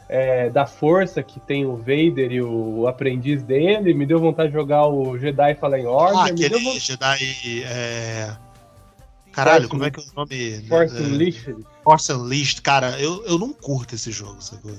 é, 0.08 0.48
da 0.48 0.66
Força 0.66 1.22
que 1.22 1.38
tem 1.40 1.66
o 1.66 1.76
Vader 1.76 2.32
e 2.32 2.40
o 2.40 2.86
aprendiz 2.88 3.42
dele. 3.42 3.92
Me 3.92 4.06
deu 4.06 4.18
vontade 4.18 4.48
de 4.48 4.54
jogar 4.54 4.86
o 4.86 5.18
Jedi 5.18 5.54
Fallen 5.56 5.86
Order. 5.86 6.18
Ah, 6.18 6.26
aquele 6.26 6.58
vontade... 6.58 6.80
Jedi. 6.80 7.62
É... 7.64 8.36
Caralho, 9.30 9.68
Force 9.68 9.70
como 9.70 9.84
é 9.84 9.90
que 9.90 10.00
é 10.00 10.02
o 10.02 10.16
nome? 10.16 10.62
Force 10.66 10.96
é, 10.96 11.00
Unleashed. 11.00 11.66
Force 11.84 12.12
Unleashed, 12.12 12.62
cara, 12.62 12.98
eu, 12.98 13.24
eu 13.26 13.38
não 13.38 13.52
curto 13.52 13.94
esse 13.94 14.10
jogo, 14.10 14.42
sacou? 14.42 14.72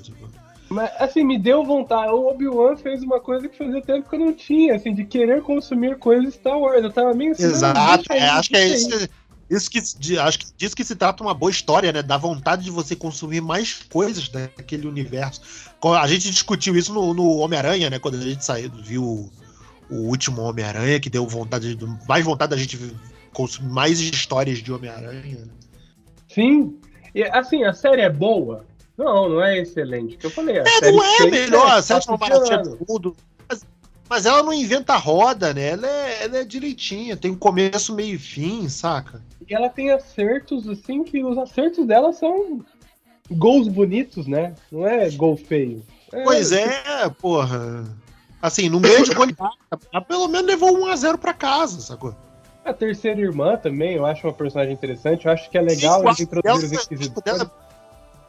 Mas, 0.69 0.91
assim, 0.99 1.23
me 1.23 1.37
deu 1.37 1.63
vontade. 1.63 2.11
O 2.11 2.27
Obi-Wan 2.27 2.77
fez 2.77 3.01
uma 3.01 3.19
coisa 3.19 3.47
que 3.49 3.57
fazia 3.57 3.81
tempo 3.81 4.07
que 4.07 4.15
eu 4.15 4.19
não 4.19 4.33
tinha, 4.33 4.75
assim, 4.75 4.93
de 4.93 5.03
querer 5.03 5.41
consumir 5.41 5.97
coisas 5.97 6.35
Star 6.35 6.59
Wars. 6.59 6.83
Eu 6.83 6.91
tava 6.91 7.13
meio 7.13 7.31
assim. 7.31 7.43
Exato, 7.43 8.13
é, 8.13 8.29
acho 8.29 8.49
que 8.49 8.57
é 8.57 8.67
isso. 8.67 9.09
Isso 9.49 9.69
que 9.71 9.81
de, 9.97 10.19
acho 10.19 10.37
que 10.37 10.45
disso 10.55 10.75
que 10.75 10.83
se 10.83 10.95
trata 10.95 11.23
uma 11.23 11.33
boa 11.33 11.49
história, 11.49 11.91
né? 11.91 12.03
Da 12.03 12.17
vontade 12.17 12.63
de 12.63 12.69
você 12.69 12.95
consumir 12.95 13.41
mais 13.41 13.73
coisas 13.89 14.29
daquele 14.29 14.87
universo. 14.87 15.41
A 15.81 16.07
gente 16.07 16.29
discutiu 16.29 16.77
isso 16.77 16.93
no, 16.93 17.15
no 17.15 17.37
Homem-Aranha, 17.37 17.89
né? 17.89 17.97
Quando 17.97 18.15
a 18.15 18.21
gente 18.21 18.45
saiu, 18.45 18.69
viu 18.69 19.27
o 19.89 19.95
último 19.95 20.43
Homem-Aranha, 20.43 20.99
que 20.99 21.09
deu 21.09 21.25
vontade, 21.25 21.75
mais 22.07 22.23
vontade 22.23 22.51
da 22.51 22.57
gente 22.57 22.77
consumir 23.33 23.71
mais 23.71 23.99
histórias 23.99 24.59
de 24.59 24.71
Homem-Aranha. 24.71 25.37
Né? 25.39 25.51
Sim. 26.27 26.77
E 27.15 27.23
assim, 27.23 27.63
a 27.63 27.73
série 27.73 28.01
é 28.01 28.09
boa? 28.09 28.68
Não, 28.99 29.29
não 29.29 29.41
é 29.41 29.57
excelente. 29.59 30.17
Que 30.17 30.25
eu 30.25 30.29
falei. 30.29 30.57
É, 30.57 30.91
não 30.91 31.01
é 31.01 31.25
melhor, 31.31 31.71
a 31.71 31.81
sétima 31.81 32.17
baratinha 32.17 32.61
tudo. 32.85 33.15
Mas, 33.47 33.65
mas 34.09 34.25
ela 34.25 34.43
não 34.43 34.51
inventa 34.51 34.97
roda, 34.97 35.53
né? 35.53 35.69
Ela 35.69 35.87
é, 35.87 36.23
ela 36.25 36.37
é 36.39 36.43
direitinha, 36.43 37.15
tem 37.15 37.31
um 37.31 37.37
começo, 37.37 37.95
meio 37.95 38.15
e 38.15 38.19
fim, 38.19 38.67
saca? 38.67 39.23
E 39.49 39.55
ela 39.55 39.69
tem 39.69 39.89
acertos, 39.89 40.67
assim, 40.67 41.05
que 41.05 41.23
os 41.23 41.37
acertos 41.37 41.87
dela 41.87 42.11
são 42.11 42.59
gols 43.31 43.69
bonitos, 43.69 44.27
né? 44.27 44.53
Não 44.69 44.85
é 44.85 45.09
gol 45.11 45.37
feio. 45.37 45.81
É, 46.11 46.21
pois 46.25 46.51
é, 46.51 47.09
porra. 47.21 47.85
Assim, 48.41 48.67
no 48.67 48.81
meio 48.81 49.05
de 49.05 49.13
goleada, 49.13 50.01
pelo 50.09 50.27
menos 50.27 50.45
levou 50.45 50.77
1x0 50.77 51.17
pra 51.17 51.33
casa, 51.33 51.79
sacou? 51.79 52.13
A 52.65 52.73
terceira 52.73 53.21
irmã 53.21 53.55
também, 53.55 53.95
eu 53.95 54.05
acho 54.05 54.27
uma 54.27 54.33
personagem 54.33 54.73
interessante. 54.73 55.25
Eu 55.25 55.31
acho 55.31 55.49
que 55.49 55.57
é 55.57 55.61
legal 55.61 56.03
eles 56.03 56.19
introduzir 56.19 56.77
os 56.77 56.85
inquisidores. 56.85 57.49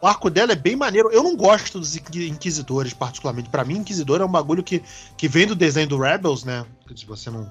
O 0.03 0.07
arco 0.07 0.31
dela 0.31 0.53
é 0.53 0.57
bem 0.57 0.77
maneiro. 0.77 1.11
Eu 1.11 1.23
não 1.23 1.37
gosto 1.37 1.79
dos 1.79 1.95
inquisidores, 1.97 2.95
particularmente. 2.95 3.51
Para 3.51 3.65
mim, 3.65 3.79
inquisidor 3.79 4.21
é 4.21 4.25
um 4.25 4.31
bagulho 4.31 4.63
que, 4.63 4.83
que 5.17 5.29
vem 5.29 5.47
do 5.47 5.55
desenho 5.55 5.89
do 5.89 5.99
Rebels, 5.99 6.45
né? 6.45 6.65
Se 6.97 7.05
você 7.05 7.31
não, 7.31 7.51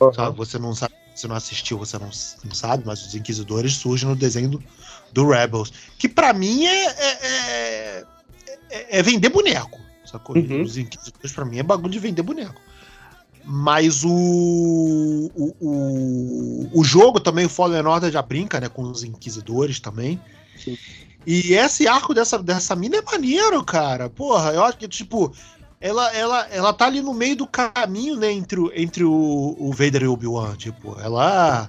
uhum. 0.00 0.12
sabe, 0.12 0.36
você 0.36 0.58
não 0.58 0.74
sabe 0.74 0.94
você 1.20 1.28
não 1.28 1.36
assistiu, 1.36 1.78
você 1.78 1.98
não, 1.98 2.10
não 2.44 2.54
sabe, 2.54 2.84
mas 2.86 3.04
os 3.06 3.14
Inquisidores 3.14 3.74
surgem 3.74 4.08
no 4.08 4.16
desenho 4.16 4.48
do, 4.48 4.62
do 5.12 5.28
Rebels. 5.28 5.72
Que 5.98 6.08
para 6.08 6.32
mim 6.32 6.64
é, 6.64 6.86
é, 6.86 7.08
é, 7.10 8.04
é, 8.70 8.98
é, 8.98 9.02
vender 9.02 9.28
boneco. 9.28 9.78
Sacou? 10.04 10.36
Uhum. 10.36 10.62
Os 10.62 10.76
Inquisidores 10.78 11.32
para 11.32 11.44
mim 11.44 11.58
é 11.58 11.62
bagulho 11.62 11.92
de 11.92 11.98
vender 11.98 12.22
boneco. 12.22 12.60
Mas 13.44 14.04
o, 14.04 15.30
o, 15.34 15.56
o, 15.60 16.70
o 16.72 16.84
jogo 16.84 17.20
também, 17.20 17.46
o 17.46 17.50
Fallen 17.50 17.84
Order 17.84 18.10
já 18.10 18.22
brinca 18.22 18.60
né, 18.60 18.68
com 18.68 18.82
os 18.82 19.02
Inquisidores 19.02 19.80
também. 19.80 20.20
Sim. 20.56 20.78
E 21.26 21.52
esse 21.54 21.86
arco 21.86 22.14
dessa, 22.14 22.38
dessa 22.38 22.74
mina 22.74 22.96
é 22.96 23.02
maneiro, 23.02 23.62
cara. 23.64 24.08
Porra, 24.08 24.52
eu 24.52 24.64
acho 24.64 24.78
que, 24.78 24.88
tipo, 24.88 25.32
ela, 25.80 26.14
ela, 26.14 26.46
ela 26.50 26.72
tá 26.72 26.86
ali 26.86 27.00
no 27.00 27.14
meio 27.14 27.36
do 27.36 27.46
caminho, 27.46 28.16
né, 28.16 28.30
entre, 28.32 28.60
o, 28.60 28.70
entre 28.74 29.04
o, 29.04 29.56
o 29.58 29.70
Vader 29.72 30.02
e 30.02 30.06
o 30.06 30.12
Obi-Wan, 30.12 30.54
tipo, 30.56 30.98
ela... 31.00 31.68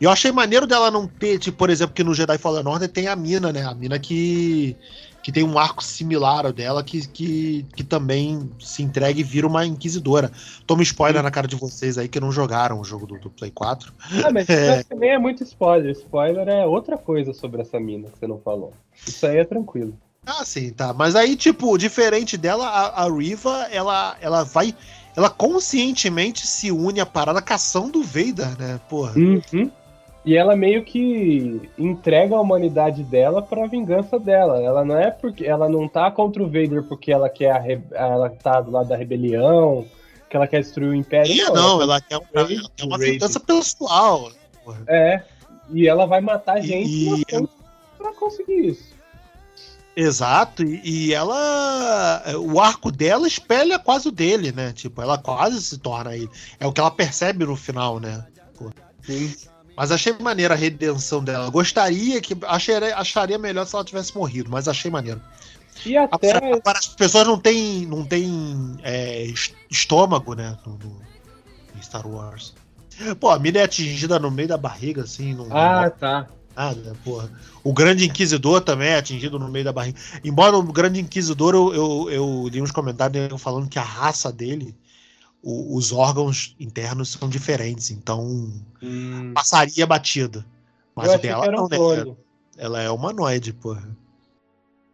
Eu 0.00 0.10
achei 0.10 0.30
maneiro 0.30 0.66
dela 0.66 0.90
não 0.90 1.06
ter, 1.06 1.38
tipo, 1.38 1.58
por 1.58 1.70
exemplo, 1.70 1.94
que 1.94 2.04
no 2.04 2.14
Jedi 2.14 2.38
Fallen 2.38 2.66
Order 2.66 2.88
tem 2.88 3.08
a 3.08 3.16
mina, 3.16 3.52
né, 3.52 3.64
a 3.64 3.74
mina 3.74 3.98
que, 3.98 4.76
que 5.22 5.32
tem 5.32 5.44
um 5.44 5.58
arco 5.58 5.82
similar 5.82 6.46
ao 6.46 6.52
dela, 6.52 6.82
que, 6.82 7.06
que, 7.06 7.66
que 7.74 7.84
também 7.84 8.50
se 8.58 8.82
entrega 8.82 9.20
e 9.20 9.22
vira 9.22 9.46
uma 9.46 9.66
inquisidora. 9.66 10.30
Toma 10.66 10.82
spoiler 10.82 11.18
Sim. 11.18 11.24
na 11.24 11.30
cara 11.30 11.48
de 11.48 11.56
vocês 11.56 11.98
aí 11.98 12.08
que 12.08 12.20
não 12.20 12.32
jogaram 12.32 12.80
o 12.80 12.84
jogo 12.84 13.06
do, 13.06 13.18
do 13.18 13.30
Play 13.30 13.50
4. 13.50 13.92
Ah, 14.24 14.30
mas 14.30 14.48
é... 14.50 14.76
isso 14.76 14.88
também 14.88 15.10
é 15.10 15.18
muito 15.18 15.42
spoiler. 15.42 15.92
Spoiler 15.92 16.48
é 16.48 16.66
outra 16.66 16.96
coisa 16.96 17.32
sobre 17.32 17.60
essa 17.60 17.78
mina 17.78 18.08
que 18.08 18.18
você 18.18 18.26
não 18.26 18.38
falou. 18.38 18.72
Isso 19.06 19.26
aí 19.26 19.38
é 19.38 19.44
tranquilo. 19.44 19.94
Ah, 20.26 20.44
sim, 20.44 20.70
tá. 20.70 20.92
Mas 20.92 21.16
aí, 21.16 21.36
tipo, 21.36 21.78
diferente 21.78 22.36
dela, 22.36 22.68
a, 22.68 23.04
a 23.04 23.10
Riva, 23.10 23.66
ela, 23.70 24.16
ela 24.20 24.44
vai. 24.44 24.74
Ela 25.16 25.30
conscientemente 25.30 26.46
se 26.46 26.70
une 26.70 27.00
à 27.00 27.06
parada 27.06 27.42
caçando 27.42 27.98
o 27.98 28.04
Vader, 28.04 28.56
né? 28.58 28.78
Porra. 28.88 29.14
Uhum. 29.16 29.70
E 30.28 30.36
ela 30.36 30.54
meio 30.54 30.84
que 30.84 31.58
entrega 31.78 32.36
a 32.36 32.40
humanidade 32.42 33.02
dela 33.02 33.40
pra 33.40 33.66
vingança 33.66 34.18
dela. 34.18 34.62
Ela 34.62 34.84
não 34.84 34.94
é 34.94 35.10
porque. 35.10 35.46
Ela 35.46 35.70
não 35.70 35.88
tá 35.88 36.10
contra 36.10 36.42
o 36.42 36.46
Vader 36.46 36.82
porque 36.82 37.10
ela 37.10 37.30
quer 37.30 37.50
a 37.50 37.58
re... 37.58 37.80
ela 37.92 38.28
tá 38.28 38.60
do 38.60 38.70
lado 38.70 38.90
da 38.90 38.94
rebelião, 38.94 39.86
que 40.28 40.36
ela 40.36 40.46
quer 40.46 40.60
destruir 40.60 40.90
o 40.90 40.94
Império. 40.94 41.34
não, 41.46 41.54
não 41.54 41.80
ela, 41.82 41.98
quer, 42.02 42.18
uma, 42.18 42.26
ela 42.34 42.46
quer 42.76 42.84
uma 42.84 42.98
vingança 42.98 43.40
pessoal. 43.40 44.30
Porra. 44.62 44.84
É. 44.86 45.22
E 45.70 45.88
ela 45.88 46.04
vai 46.04 46.20
matar 46.20 46.60
gente 46.60 46.90
e... 46.90 47.24
pra 47.96 48.12
conseguir 48.12 48.66
isso. 48.66 48.98
Exato, 49.96 50.62
e, 50.62 51.08
e, 51.08 51.14
ela. 51.14 52.22
O 52.38 52.60
arco 52.60 52.92
dela 52.92 53.26
espelha 53.26 53.78
quase 53.78 54.08
o 54.08 54.12
dele, 54.12 54.52
né? 54.52 54.74
Tipo, 54.74 55.00
ela 55.00 55.16
quase 55.16 55.62
se 55.62 55.78
torna 55.78 56.14
ele. 56.14 56.28
É 56.60 56.66
o 56.66 56.72
que 56.72 56.80
ela 56.82 56.90
percebe 56.90 57.46
no 57.46 57.56
final, 57.56 57.98
né? 57.98 58.26
Sim. 59.02 59.34
Mas 59.78 59.92
achei 59.92 60.12
maneira 60.18 60.54
a 60.54 60.56
redenção 60.56 61.22
dela. 61.22 61.48
Gostaria 61.50 62.20
que. 62.20 62.36
Acharia, 62.44 62.96
acharia 62.96 63.38
melhor 63.38 63.64
se 63.64 63.76
ela 63.76 63.84
tivesse 63.84 64.12
morrido, 64.12 64.50
mas 64.50 64.66
achei 64.66 64.90
maneiro. 64.90 65.22
E 65.86 65.96
até. 65.96 66.36
Agora, 66.36 66.60
as 66.76 66.88
pessoas 66.88 67.24
não 67.24 67.38
têm, 67.38 67.86
não 67.86 68.04
têm 68.04 68.76
é, 68.82 69.32
estômago, 69.70 70.34
né? 70.34 70.58
No, 70.66 70.72
no, 70.72 71.00
Star 71.80 72.04
Wars. 72.04 72.54
Pô, 73.20 73.30
a 73.30 73.38
mina 73.38 73.60
é 73.60 73.62
atingida 73.62 74.18
no 74.18 74.32
meio 74.32 74.48
da 74.48 74.56
barriga, 74.56 75.02
assim. 75.02 75.32
No, 75.32 75.46
ah, 75.56 75.84
no... 75.84 75.90
tá 75.92 76.26
nada, 76.56 76.96
porra. 77.04 77.30
O 77.62 77.72
Grande 77.72 78.04
Inquisidor 78.04 78.60
também 78.62 78.88
é 78.88 78.96
atingido 78.96 79.38
no 79.38 79.48
meio 79.48 79.64
da 79.64 79.72
barriga. 79.72 79.96
Embora 80.24 80.56
o 80.56 80.62
Grande 80.64 80.98
Inquisidor, 80.98 81.54
eu, 81.54 81.72
eu, 81.72 82.10
eu 82.10 82.48
li 82.48 82.60
uns 82.60 82.72
comentários 82.72 83.40
falando 83.40 83.68
que 83.68 83.78
a 83.78 83.82
raça 83.82 84.32
dele, 84.32 84.74
o, 85.42 85.76
os 85.76 85.92
órgãos 85.92 86.54
internos 86.58 87.10
são 87.10 87.28
diferentes, 87.28 87.90
então 87.90 88.52
hum. 88.82 89.32
passaria 89.34 89.86
batida. 89.86 90.44
Mas 90.94 91.14
o 91.14 91.18
dela 91.18 91.46
não, 91.50 91.66
um 91.66 91.68
né? 91.68 92.16
Ela 92.56 92.82
é 92.82 92.90
humanoide, 92.90 93.52
porra. 93.52 93.96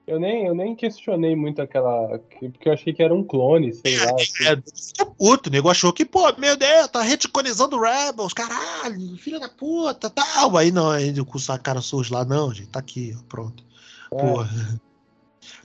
Eu 0.07 0.21
nem, 0.21 0.47
eu 0.47 0.55
nem 0.55 0.77
questionei 0.77 1.35
muito 1.35 1.63
aquela. 1.63 2.19
Porque 2.19 2.69
eu 2.69 2.75
achei 2.75 2.93
que 2.93 3.03
era 3.03 3.15
um 3.15 3.25
clone, 3.25 3.73
sei 3.73 3.97
lá. 3.97 4.11
É, 4.11 4.53
assim. 4.53 4.93
é 5.01 5.05
puto, 5.05 5.49
o 5.49 5.53
nego 5.53 5.71
achou 5.71 5.95
que, 5.95 6.05
pô, 6.05 6.31
meu 6.37 6.59
Deus, 6.59 6.89
tá 6.89 7.01
reticonizando 7.01 7.81
Rebels, 7.81 8.35
caralho, 8.35 9.17
filha 9.17 9.41
da 9.41 9.49
puta, 9.49 10.11
tal. 10.11 10.59
Aí 10.59 10.71
não, 10.71 10.91
aí 10.91 11.15
com 11.25 11.39
a 11.49 11.59
cara 11.59 11.81
surge 11.81 12.13
lá, 12.13 12.23
não, 12.23 12.53
gente, 12.53 12.69
tá 12.69 12.81
aqui, 12.81 13.17
ó, 13.19 13.23
pronto. 13.27 13.65
É. 14.13 14.17
Porra. 14.17 14.81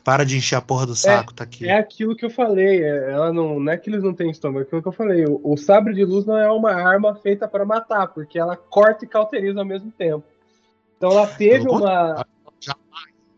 Para 0.04 0.26
de 0.26 0.38
encher 0.38 0.56
a 0.56 0.62
porra 0.62 0.86
do 0.86 0.96
saco, 0.96 1.34
é, 1.34 1.36
tá 1.36 1.44
aqui. 1.44 1.68
É 1.68 1.78
aquilo 1.78 2.16
que 2.16 2.26
eu 2.26 2.30
falei, 2.30 2.84
é, 2.84 3.12
ela 3.12 3.32
não, 3.34 3.60
não 3.60 3.72
é 3.72 3.78
que 3.78 3.90
eles 3.90 4.04
não 4.04 4.14
têm 4.14 4.30
estômago, 4.32 4.60
é 4.60 4.64
aquilo 4.64 4.82
que 4.82 4.88
eu 4.88 4.94
falei. 4.94 5.26
O, 5.26 5.40
o 5.44 5.58
sabre 5.58 5.94
de 5.94 6.04
luz 6.04 6.26
não 6.26 6.38
é 6.38 6.50
uma 6.52 6.72
arma 6.72 7.16
feita 7.16 7.48
para 7.48 7.66
matar, 7.66 8.08
porque 8.08 8.40
ela 8.40 8.56
corta 8.56 9.06
e 9.06 9.08
cauteriza 9.08 9.60
ao 9.60 9.66
mesmo 9.66 9.92
tempo. 9.92 10.24
Então 10.98 11.12
ela 11.12 11.28
teve 11.28 11.68
uma. 11.68 12.26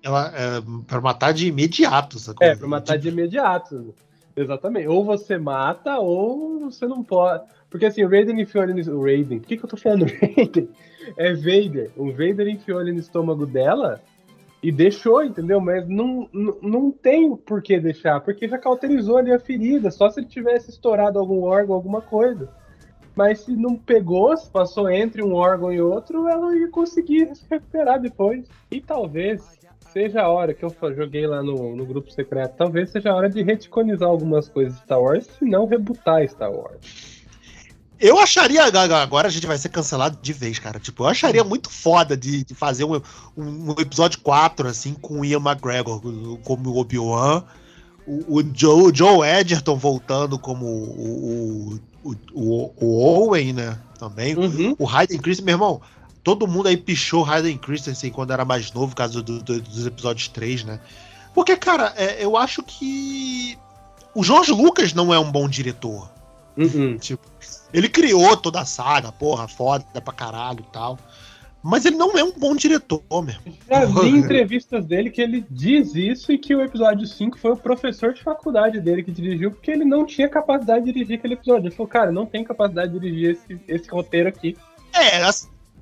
Ela 0.03 0.33
é, 0.36 0.62
para 0.88 1.00
matar 1.00 1.31
de 1.31 1.48
imediato, 1.48 2.17
sacou? 2.17 2.45
É, 2.45 2.55
para 2.55 2.67
matar 2.67 2.98
de 2.98 3.10
imediato. 3.10 3.93
Exatamente. 4.36 4.88
Ou 4.88 5.05
você 5.05 5.38
mata, 5.38 6.00
ou 6.00 6.60
você 6.62 6.88
não 6.88 7.03
pode. 7.03 7.43
Porque 7.69 7.86
assim, 7.86 8.03
o 8.03 8.10
Raiden 8.10 8.41
enfiou 8.41 8.63
ele 8.63 8.83
no. 8.83 8.98
O 8.98 9.03
Raiden. 9.03 9.39
Por 9.39 9.48
que, 9.48 9.57
que 9.57 9.63
eu 9.63 9.69
tô 9.69 9.77
falando 9.77 10.05
Raiden? 10.19 10.69
É 11.17 11.33
Vader. 11.33 11.91
O 11.95 12.12
Vader 12.12 12.48
enfiou 12.48 12.81
ele 12.81 12.93
no 12.93 13.00
estômago 13.00 13.45
dela 13.45 14.01
e 14.62 14.72
deixou, 14.72 15.24
entendeu? 15.24 15.60
Mas 15.60 15.88
não, 15.88 16.30
não, 16.62 16.91
tem 16.91 17.36
por 17.36 17.62
que 17.62 17.80
deixar, 17.80 18.22
porque 18.22 18.48
já 18.48 18.58
cauterizou 18.58 19.18
ali 19.18 19.32
a 19.32 19.39
ferida, 19.39 19.89
só 19.89 20.10
se 20.10 20.20
ele 20.20 20.27
tivesse 20.27 20.70
estourado 20.70 21.18
algum 21.18 21.41
órgão, 21.44 21.75
alguma 21.75 22.01
coisa. 22.01 22.50
Mas 23.15 23.41
se 23.41 23.56
não 23.56 23.75
pegou, 23.75 24.36
se 24.38 24.50
passou 24.50 24.89
entre 24.89 25.24
um 25.24 25.34
órgão 25.34 25.74
e 25.74 25.82
outro, 25.82 26.27
ela 26.27 26.56
ia 26.56 26.70
conseguir 26.70 27.36
se 27.36 27.46
recuperar 27.50 28.00
depois. 28.00 28.48
E 28.70 28.80
talvez 28.80 29.60
seja 29.91 30.22
a 30.22 30.30
hora 30.30 30.53
que 30.53 30.63
eu 30.63 30.72
joguei 30.96 31.27
lá 31.27 31.44
no, 31.44 31.75
no 31.75 31.86
grupo 31.86 32.10
secreto, 32.10 32.56
talvez 32.56 32.89
seja 32.91 33.12
a 33.12 33.15
hora 33.15 33.30
de 33.30 33.44
reticonizar 33.44 34.08
algumas 34.08 34.48
coisas 34.48 34.75
de 34.75 34.84
Star 34.84 35.01
Wars, 35.01 35.25
se 35.25 35.44
não 35.44 35.65
rebutar 35.65 36.25
Star 36.30 36.51
Wars. 36.51 37.21
Eu 38.01 38.20
acharia. 38.20 38.63
Agora 38.63 39.27
a 39.27 39.31
gente 39.31 39.46
vai 39.46 39.58
ser 39.58 39.70
cancelado 39.70 40.17
de 40.22 40.34
vez, 40.34 40.58
cara. 40.58 40.79
Tipo, 40.79 41.03
eu 41.03 41.08
acharia 41.08 41.43
muito 41.43 41.70
foda 41.70 42.17
de, 42.17 42.43
de 42.43 42.55
fazer 42.55 42.84
um, 42.84 43.00
um, 43.38 43.72
episódio 43.79 44.20
4, 44.22 44.67
assim, 44.67 44.93
com 44.93 45.20
o 45.20 45.25
Ian 45.25 45.38
McGregor 45.38 46.01
como 46.43 46.75
Obi-Wan. 46.75 47.43
O, 48.08 48.39
o, 48.39 48.51
Joe, 48.53 48.91
Joe 48.93 49.27
Edgerton 49.27 49.75
voltando 49.75 50.39
como 50.39 50.65
o, 50.65 51.79
o, 52.03 52.15
o, 52.34 52.74
o 52.75 53.25
Owen, 53.25 53.53
né? 53.53 53.77
Também. 54.00 54.36
Uhum. 54.36 54.75
O 54.79 54.89
Hayden 54.89 55.20
Christensen, 55.20 55.46
meu 55.46 55.53
irmão 55.53 55.81
todo 56.24 56.48
mundo 56.48 56.67
aí 56.67 56.77
pichou 56.77 57.25
Hayden 57.25 57.58
Christensen 57.58 58.12
quando 58.12 58.31
era 58.31 58.46
mais 58.46 58.72
novo, 58.72 58.96
caso 58.96 59.22
do, 59.22 59.41
do, 59.41 59.62
dos 59.62 59.86
episódios 59.86 60.27
3, 60.27 60.63
né? 60.63 60.79
Porque, 61.34 61.55
cara, 61.55 61.93
é, 61.96 62.24
eu 62.24 62.38
acho 62.38 62.62
que 62.63 63.58
o 64.13 64.24
George 64.24 64.51
Lucas 64.51 64.93
não 64.93 65.13
é 65.13 65.20
um 65.20 65.31
bom 65.31 65.48
diretor. 65.48 66.10
Uhum. 66.58 66.98
Tipo, 66.98 67.25
ele 67.74 67.89
criou 67.89 68.36
toda 68.38 68.62
a 68.62 68.65
saga, 68.65 69.12
porra, 69.12 69.48
foda 69.48 69.86
pra 70.01 70.13
caralho 70.13 70.60
e 70.67 70.72
tal. 70.72 70.98
Mas 71.63 71.86
ele 71.86 71.96
não 71.96 72.17
é 72.17 72.24
um 72.24 72.31
bom 72.31 72.55
diretor, 72.55 73.03
mesmo. 73.24 73.41
Já 73.70 73.86
vi 73.86 74.08
em 74.08 74.17
entrevistas 74.17 74.84
dele 74.84 75.12
que 75.12 75.22
ele 75.22 75.46
diz 75.50 75.93
isso 75.93 76.31
e 76.31 76.38
que 76.38 76.55
o 76.55 76.62
episódio 76.62 77.05
5 77.05 77.38
foi 77.38 77.51
o 77.51 77.58
professor 77.58 78.13
de 78.13 78.24
faculdade 78.24 78.79
dele 78.79 79.03
que 79.03 79.12
dirigiu, 79.12 79.51
porque 79.51 79.70
ele 79.70 79.86
não 79.86 80.03
tinha 80.03 80.27
capacidade 80.27 80.86
de 80.86 80.91
dirigir 80.91 81.20
aquele 81.20 81.36
episódio. 81.36 81.67
Ele 81.67 81.75
falou, 81.75 81.88
cara, 81.88 82.12
não 82.12 82.25
tem 82.25 82.43
capacidade 82.43 82.91
de 82.91 83.00
dirigir 83.00 83.31
esse, 83.36 83.62
esse 83.67 83.89
roteiro 83.91 84.27
aqui. 84.27 84.58
É, 84.91 85.22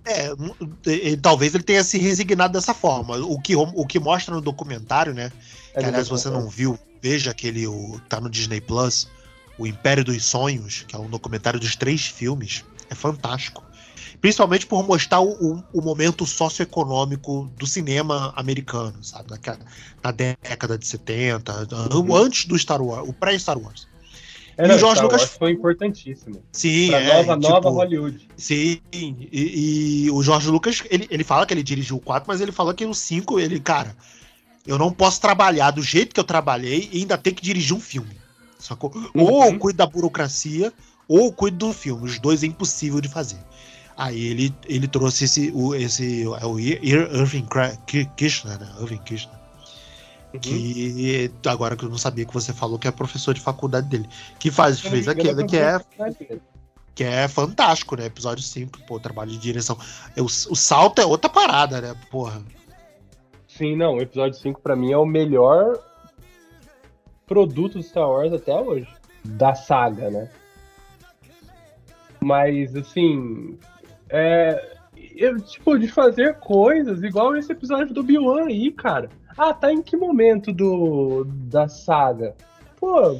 é, 0.05 1.15
talvez 1.21 1.55
ele 1.55 1.63
tenha 1.63 1.83
se 1.83 1.97
resignado 1.97 2.53
dessa 2.53 2.73
forma. 2.73 3.15
O 3.17 3.39
que, 3.39 3.55
o 3.55 3.85
que 3.85 3.99
mostra 3.99 4.35
no 4.35 4.41
documentário, 4.41 5.13
né? 5.13 5.31
É 5.73 5.79
que, 5.79 5.85
aliás, 5.85 6.05
se 6.05 6.11
você 6.11 6.29
não 6.29 6.49
viu, 6.49 6.77
veja 7.01 7.31
aquele. 7.31 7.67
O, 7.67 8.01
tá 8.09 8.19
no 8.19 8.29
Disney 8.29 8.59
Plus, 8.59 9.07
O 9.59 9.67
Império 9.67 10.03
dos 10.03 10.23
Sonhos, 10.23 10.85
que 10.87 10.95
é 10.95 10.99
um 10.99 11.09
documentário 11.09 11.59
dos 11.59 11.75
três 11.75 12.05
filmes. 12.05 12.63
É 12.89 12.95
fantástico. 12.95 13.63
Principalmente 14.21 14.65
por 14.65 14.83
mostrar 14.85 15.19
o, 15.19 15.31
o, 15.31 15.63
o 15.73 15.81
momento 15.81 16.25
socioeconômico 16.25 17.51
do 17.57 17.67
cinema 17.67 18.33
americano, 18.35 19.03
sabe? 19.03 19.29
Na, 19.29 19.57
na 20.03 20.11
década 20.11 20.77
de 20.77 20.87
70, 20.87 21.67
uhum. 21.93 22.15
antes 22.15 22.45
do 22.45 22.57
Star 22.57 22.81
Wars, 22.81 23.07
o 23.07 23.13
pré-Star 23.13 23.57
Wars. 23.57 23.87
É, 24.57 24.67
e 24.67 24.71
o 24.71 24.77
George 24.77 25.01
Lucas 25.01 25.23
foi 25.23 25.51
importantíssimo. 25.51 26.43
Sim, 26.51 26.89
pra 26.89 26.99
é, 26.99 27.07
nova, 27.07 27.39
tipo, 27.39 27.49
nova 27.49 27.69
Hollywood. 27.69 28.27
Sim, 28.35 28.81
e, 28.91 30.05
e, 30.05 30.11
o 30.11 30.21
George 30.21 30.49
Lucas, 30.49 30.83
ele, 30.89 31.07
ele 31.09 31.23
fala 31.23 31.45
que 31.45 31.53
ele 31.53 31.63
dirigiu 31.63 31.95
o 31.95 32.01
4, 32.01 32.27
mas 32.27 32.41
ele 32.41 32.51
falou 32.51 32.73
que 32.73 32.85
o 32.85 32.93
5, 32.93 33.39
ele, 33.39 33.57
cara, 33.61 33.95
eu 34.67 34.77
não 34.77 34.91
posso 34.91 35.21
trabalhar 35.21 35.71
do 35.71 35.81
jeito 35.81 36.13
que 36.13 36.19
eu 36.19 36.25
trabalhei 36.25 36.89
e 36.91 36.99
ainda 36.99 37.17
ter 37.17 37.31
que 37.31 37.41
dirigir 37.41 37.73
um 37.73 37.79
filme. 37.79 38.17
Sacou? 38.59 38.91
Uhum. 38.93 39.23
Ou 39.23 39.45
eu 39.45 39.57
cuido 39.57 39.77
da 39.77 39.87
burocracia, 39.87 40.71
ou 41.07 41.27
eu 41.27 41.31
cuido 41.31 41.67
do 41.67 41.73
filme. 41.73 42.05
Os 42.05 42.19
dois 42.19 42.43
é 42.43 42.45
impossível 42.47 42.99
de 42.99 43.07
fazer. 43.07 43.39
Aí 43.97 44.27
ele, 44.27 44.55
ele 44.67 44.87
trouxe 44.87 45.25
esse, 45.25 45.51
o, 45.55 45.73
esse, 45.73 46.23
é 46.23 46.45
o 46.45 46.59
Irving 46.59 47.47
Kirchner, 48.15 48.59
né? 48.59 48.69
Irving 48.79 48.99
Kirchner. 48.99 49.39
Uhum. 50.33 50.39
Que 50.39 51.31
agora 51.45 51.75
que 51.75 51.83
eu 51.83 51.89
não 51.89 51.97
sabia 51.97 52.25
que 52.25 52.33
você 52.33 52.53
falou 52.53 52.77
que 52.77 52.87
é 52.87 52.91
professor 52.91 53.33
de 53.33 53.41
faculdade 53.41 53.87
dele. 53.87 54.07
Que 54.37 54.51
faz, 54.51 54.79
fez 54.79 55.07
aquele 55.07 55.43
que 55.45 55.57
é. 55.57 55.79
Que 56.93 57.03
é 57.05 57.27
fantástico, 57.29 57.95
né? 57.95 58.05
Episódio 58.05 58.43
5, 58.43 58.85
pô, 58.85 58.99
trabalho 58.99 59.31
de 59.31 59.37
direção. 59.37 59.77
O, 60.17 60.25
o 60.25 60.55
salto 60.55 60.99
é 60.99 61.05
outra 61.05 61.29
parada, 61.29 61.79
né? 61.79 61.95
Porra. 62.11 62.41
Sim, 63.47 63.77
não, 63.77 63.95
o 63.95 64.01
episódio 64.01 64.37
5 64.37 64.61
para 64.61 64.75
mim 64.75 64.91
é 64.91 64.97
o 64.97 65.05
melhor 65.05 65.77
produto 67.29 67.81
Star 67.81 68.09
Wars 68.09 68.33
até 68.33 68.53
hoje. 68.53 68.88
Da 69.24 69.53
saga, 69.53 70.09
né? 70.09 70.29
Mas, 72.19 72.75
assim. 72.75 73.57
É, 74.09 74.75
eu, 75.15 75.39
tipo, 75.39 75.77
de 75.77 75.88
fazer 75.88 76.39
coisas 76.39 77.03
igual 77.03 77.36
esse 77.38 77.51
episódio 77.51 77.93
do 77.93 78.01
Obi-Wan 78.01 78.48
aí, 78.48 78.71
cara. 78.71 79.09
Ah, 79.38 79.53
tá 79.53 79.71
em 79.71 79.81
que 79.81 79.95
momento 79.95 80.51
do 80.51 81.24
da 81.25 81.67
saga? 81.69 82.36
Pô, 82.79 83.17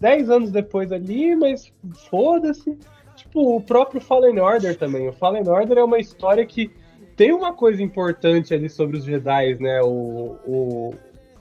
10 0.00 0.30
anos 0.30 0.50
depois 0.50 0.92
ali, 0.92 1.34
mas 1.34 1.72
foda-se. 2.08 2.78
Tipo, 3.16 3.56
o 3.56 3.60
próprio 3.60 4.00
Fallen 4.00 4.38
Order 4.38 4.76
também. 4.76 5.08
O 5.08 5.12
Fallen 5.12 5.48
Order 5.48 5.78
é 5.78 5.84
uma 5.84 5.98
história 5.98 6.46
que 6.46 6.70
tem 7.16 7.32
uma 7.32 7.52
coisa 7.52 7.82
importante 7.82 8.54
ali 8.54 8.68
sobre 8.68 8.96
os 8.96 9.04
Jedi, 9.04 9.56
né? 9.60 9.80
O. 9.82 10.36
o 10.46 10.94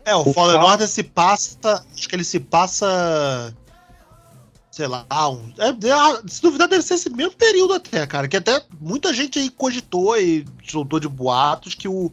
é, 0.06 0.16
o, 0.16 0.22
o 0.22 0.34
Fallen 0.34 0.58
Fal 0.58 0.68
Order 0.68 0.88
se 0.88 1.04
passa. 1.04 1.86
Acho 1.94 2.10
que 2.10 2.16
ele 2.16 2.24
se 2.24 2.40
passa. 2.40 3.54
Sei 4.72 4.88
lá, 4.88 5.06
um, 5.30 5.54
é, 5.60 5.68
é, 5.70 6.22
se 6.28 6.42
duvidar, 6.42 6.68
deve 6.68 6.82
ser 6.82 6.96
esse 6.96 7.10
mesmo 7.12 7.34
período 7.34 7.76
até, 7.76 8.08
cara. 8.08 8.28
Que 8.28 8.38
até 8.38 8.60
muita 8.82 9.14
gente 9.14 9.38
aí 9.38 9.50
cogitou 9.50 10.18
e 10.18 10.46
soltou 10.68 11.00
de 11.00 11.08
boatos 11.08 11.76
que 11.76 11.88
o, 11.88 12.12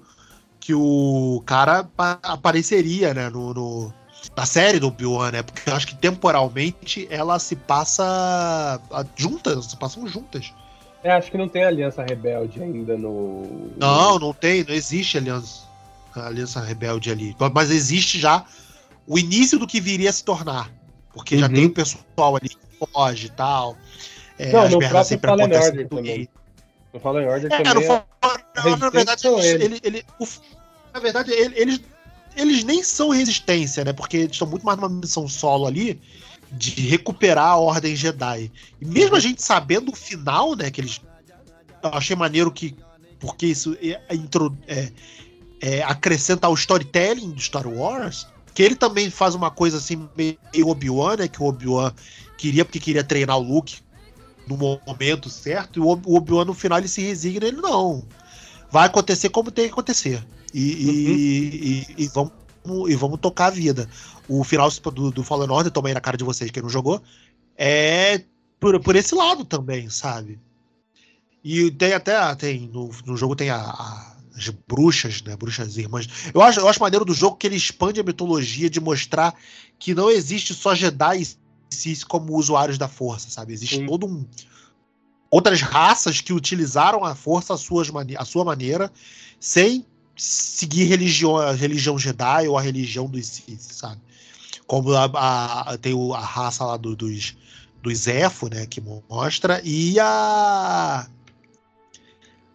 que 0.61 0.75
o 0.75 1.43
cara 1.47 1.89
apareceria, 1.99 3.15
né, 3.15 3.31
no, 3.31 3.55
no 3.55 3.95
na 4.37 4.45
série 4.45 4.79
do 4.79 4.89
Obi-Wan, 4.89 5.33
né? 5.33 5.43
Porque 5.43 5.71
eu 5.71 5.75
acho 5.75 5.87
que 5.87 5.95
temporalmente 5.95 7.09
ela 7.11 7.39
se 7.39 7.57
passa 7.57 8.79
juntas, 9.17 9.67
se 9.67 9.77
passam 9.77 10.07
juntas. 10.07 10.53
É, 11.03 11.13
acho 11.13 11.31
que 11.31 11.39
não 11.39 11.49
tem 11.49 11.65
aliança 11.65 12.03
rebelde 12.03 12.63
ainda 12.63 12.97
no. 12.97 13.71
Não, 13.79 14.19
não 14.19 14.35
tem, 14.35 14.63
não 14.63 14.75
existe 14.75 15.17
aliança, 15.17 15.63
aliança 16.15 16.61
rebelde 16.61 17.11
ali. 17.11 17.37
Mas 17.55 17.71
existe 17.71 18.19
já 18.19 18.45
o 19.07 19.19
início 19.19 19.59
do 19.59 19.67
que 19.67 19.81
viria 19.81 20.11
a 20.11 20.13
se 20.13 20.25
tornar. 20.25 20.71
Porque 21.13 21.35
uhum. 21.35 21.41
já 21.41 21.49
tem 21.49 21.67
o 21.67 21.71
pessoal 21.71 22.37
ali 22.37 22.49
que 22.49 22.59
foge 22.93 23.27
e 23.27 23.31
tal. 23.31 23.77
É, 24.39 24.53
não, 24.53 24.63
as 24.63 24.71
próprio 24.71 25.19
Fallen 25.21 25.53
Order 25.53 25.89
também. 25.89 26.29
No 26.93 27.01
Fallen 27.01 27.27
Order 27.27 27.53
é, 27.53 27.63
também. 27.63 27.89
No, 28.65 28.77
na 28.77 28.91
verdade, 28.91 29.27
ele, 29.27 29.81
ele, 29.83 30.05
o, 30.19 30.27
na 30.93 31.01
verdade 31.01 31.31
ele, 31.33 31.55
eles, 31.59 31.81
eles 32.37 32.65
nem 32.65 32.83
são 32.83 33.11
resistência, 33.11 33.85
né? 33.85 33.93
Porque 33.93 34.17
eles 34.17 34.33
estão 34.33 34.49
muito 34.49 34.65
mais 34.65 34.79
numa 34.79 34.89
missão 34.89 35.29
solo 35.29 35.67
ali 35.67 36.01
de 36.53 36.89
recuperar 36.89 37.49
a 37.49 37.57
Ordem 37.57 37.95
Jedi. 37.95 38.51
E 38.81 38.85
mesmo 38.85 39.15
a 39.15 39.21
gente 39.21 39.43
sabendo 39.43 39.93
o 39.93 39.97
final, 39.97 40.57
né, 40.57 40.71
que 40.71 40.81
eles. 40.81 41.01
Eu 41.83 41.91
achei 41.91 42.17
maneiro 42.17 42.51
que. 42.51 42.77
Porque 43.19 43.47
isso 43.47 43.77
é, 43.83 44.01
é, 44.67 44.93
é, 45.61 45.83
acrescenta 45.83 46.47
ao 46.47 46.55
storytelling 46.55 47.31
do 47.31 47.41
Star 47.41 47.67
Wars. 47.67 48.27
Que 48.55 48.63
ele 48.63 48.75
também 48.75 49.11
faz 49.11 49.35
uma 49.35 49.51
coisa 49.51 49.77
assim, 49.77 50.09
meio 50.17 50.37
Obi-Wan, 50.67 51.17
né? 51.17 51.29
Que 51.29 51.43
o 51.43 51.47
Obi-Wan 51.47 51.93
queria, 52.37 52.65
porque 52.65 52.81
queria 52.81 53.05
treinar 53.05 53.39
o 53.39 53.43
Luke 53.43 53.79
no 54.47 54.57
momento 54.57 55.31
certo. 55.31 55.79
E 55.79 55.81
o 55.81 55.89
Obi-Wan 55.89 56.45
no 56.45 56.55
final 56.55 56.79
ele 56.79 56.89
se 56.89 57.01
resigna. 57.01 57.47
Ele 57.47 57.61
não. 57.61 58.05
Vai 58.71 58.87
acontecer 58.87 59.29
como 59.29 59.51
tem 59.51 59.67
que 59.67 59.73
acontecer. 59.73 60.25
E, 60.53 60.73
uhum. 60.73 60.93
e, 60.93 61.87
e, 61.99 62.05
e 62.05 62.09
vamos 62.09 62.33
e 62.89 62.95
vamos 62.95 63.21
tocar 63.21 63.47
a 63.47 63.51
vida. 63.51 63.89
O 64.29 64.45
final 64.45 64.71
do, 64.71 65.11
do 65.11 65.25
Fallen 65.25 65.51
Order, 65.51 65.73
tomei 65.73 65.95
na 65.95 66.01
cara 66.01 66.17
de 66.17 66.25
vocês 66.25 66.51
quem 66.51 66.63
não 66.63 66.71
jogou, 66.71 67.03
é 67.57 68.23
por, 68.59 68.79
por 68.81 68.97
esse 68.97 69.15
lado 69.15 69.45
também, 69.45 69.89
sabe? 69.89 70.39
E 71.43 71.71
tem 71.71 71.95
até, 71.95 72.35
tem, 72.35 72.69
no, 72.69 72.91
no 73.07 73.17
jogo 73.17 73.35
tem 73.35 73.51
a, 73.51 73.57
a, 73.57 74.17
as 74.37 74.49
bruxas, 74.49 75.23
né? 75.23 75.37
Bruxas 75.37 75.77
irmãs. 75.77 76.09
Eu 76.33 76.43
acho, 76.43 76.61
eu 76.61 76.69
acho 76.69 76.81
maneiro 76.81 77.05
do 77.05 77.15
jogo 77.15 77.37
que 77.37 77.47
ele 77.47 77.57
expande 77.57 78.01
a 78.01 78.05
mitologia 78.05 78.71
de 78.71 78.81
mostrar 78.81 79.35
que 79.79 79.95
não 79.95 80.11
existe 80.11 80.55
só 80.55 80.75
Jedi 80.75 81.27
si 81.71 82.05
como 82.07 82.37
usuários 82.37 82.79
da 82.79 82.89
força, 82.89 83.31
sabe? 83.31 83.53
Existe 83.53 83.77
Sim. 83.77 83.87
todo 83.87 84.07
um. 84.07 84.25
Outras 85.31 85.61
raças 85.61 86.21
que 86.21 86.33
utilizaram 86.33 87.05
a 87.05 87.15
força 87.15 87.55
à, 87.55 87.57
suas, 87.57 87.89
à 88.19 88.25
sua 88.25 88.45
maneira, 88.45 88.93
sem 89.39 89.87
seguir 90.17 90.85
religião, 90.85 91.37
a 91.37 91.53
religião 91.53 91.99
Jedi 91.99 92.49
ou 92.49 92.59
a 92.59 92.63
religião 92.63 93.07
dos 93.07 93.27
Sith, 93.27 93.61
sabe? 93.61 94.01
Como 94.67 94.93
a, 94.93 95.05
a, 95.05 95.79
tem 95.79 95.95
a 96.15 96.21
raça 96.21 96.65
lá 96.65 96.77
do, 96.77 96.97
dos, 96.97 97.37
dos 97.83 97.99
Zefo, 97.99 98.49
né, 98.49 98.67
que 98.67 98.81
mostra, 98.81 99.61
e 99.65 99.99
a, 99.99 101.09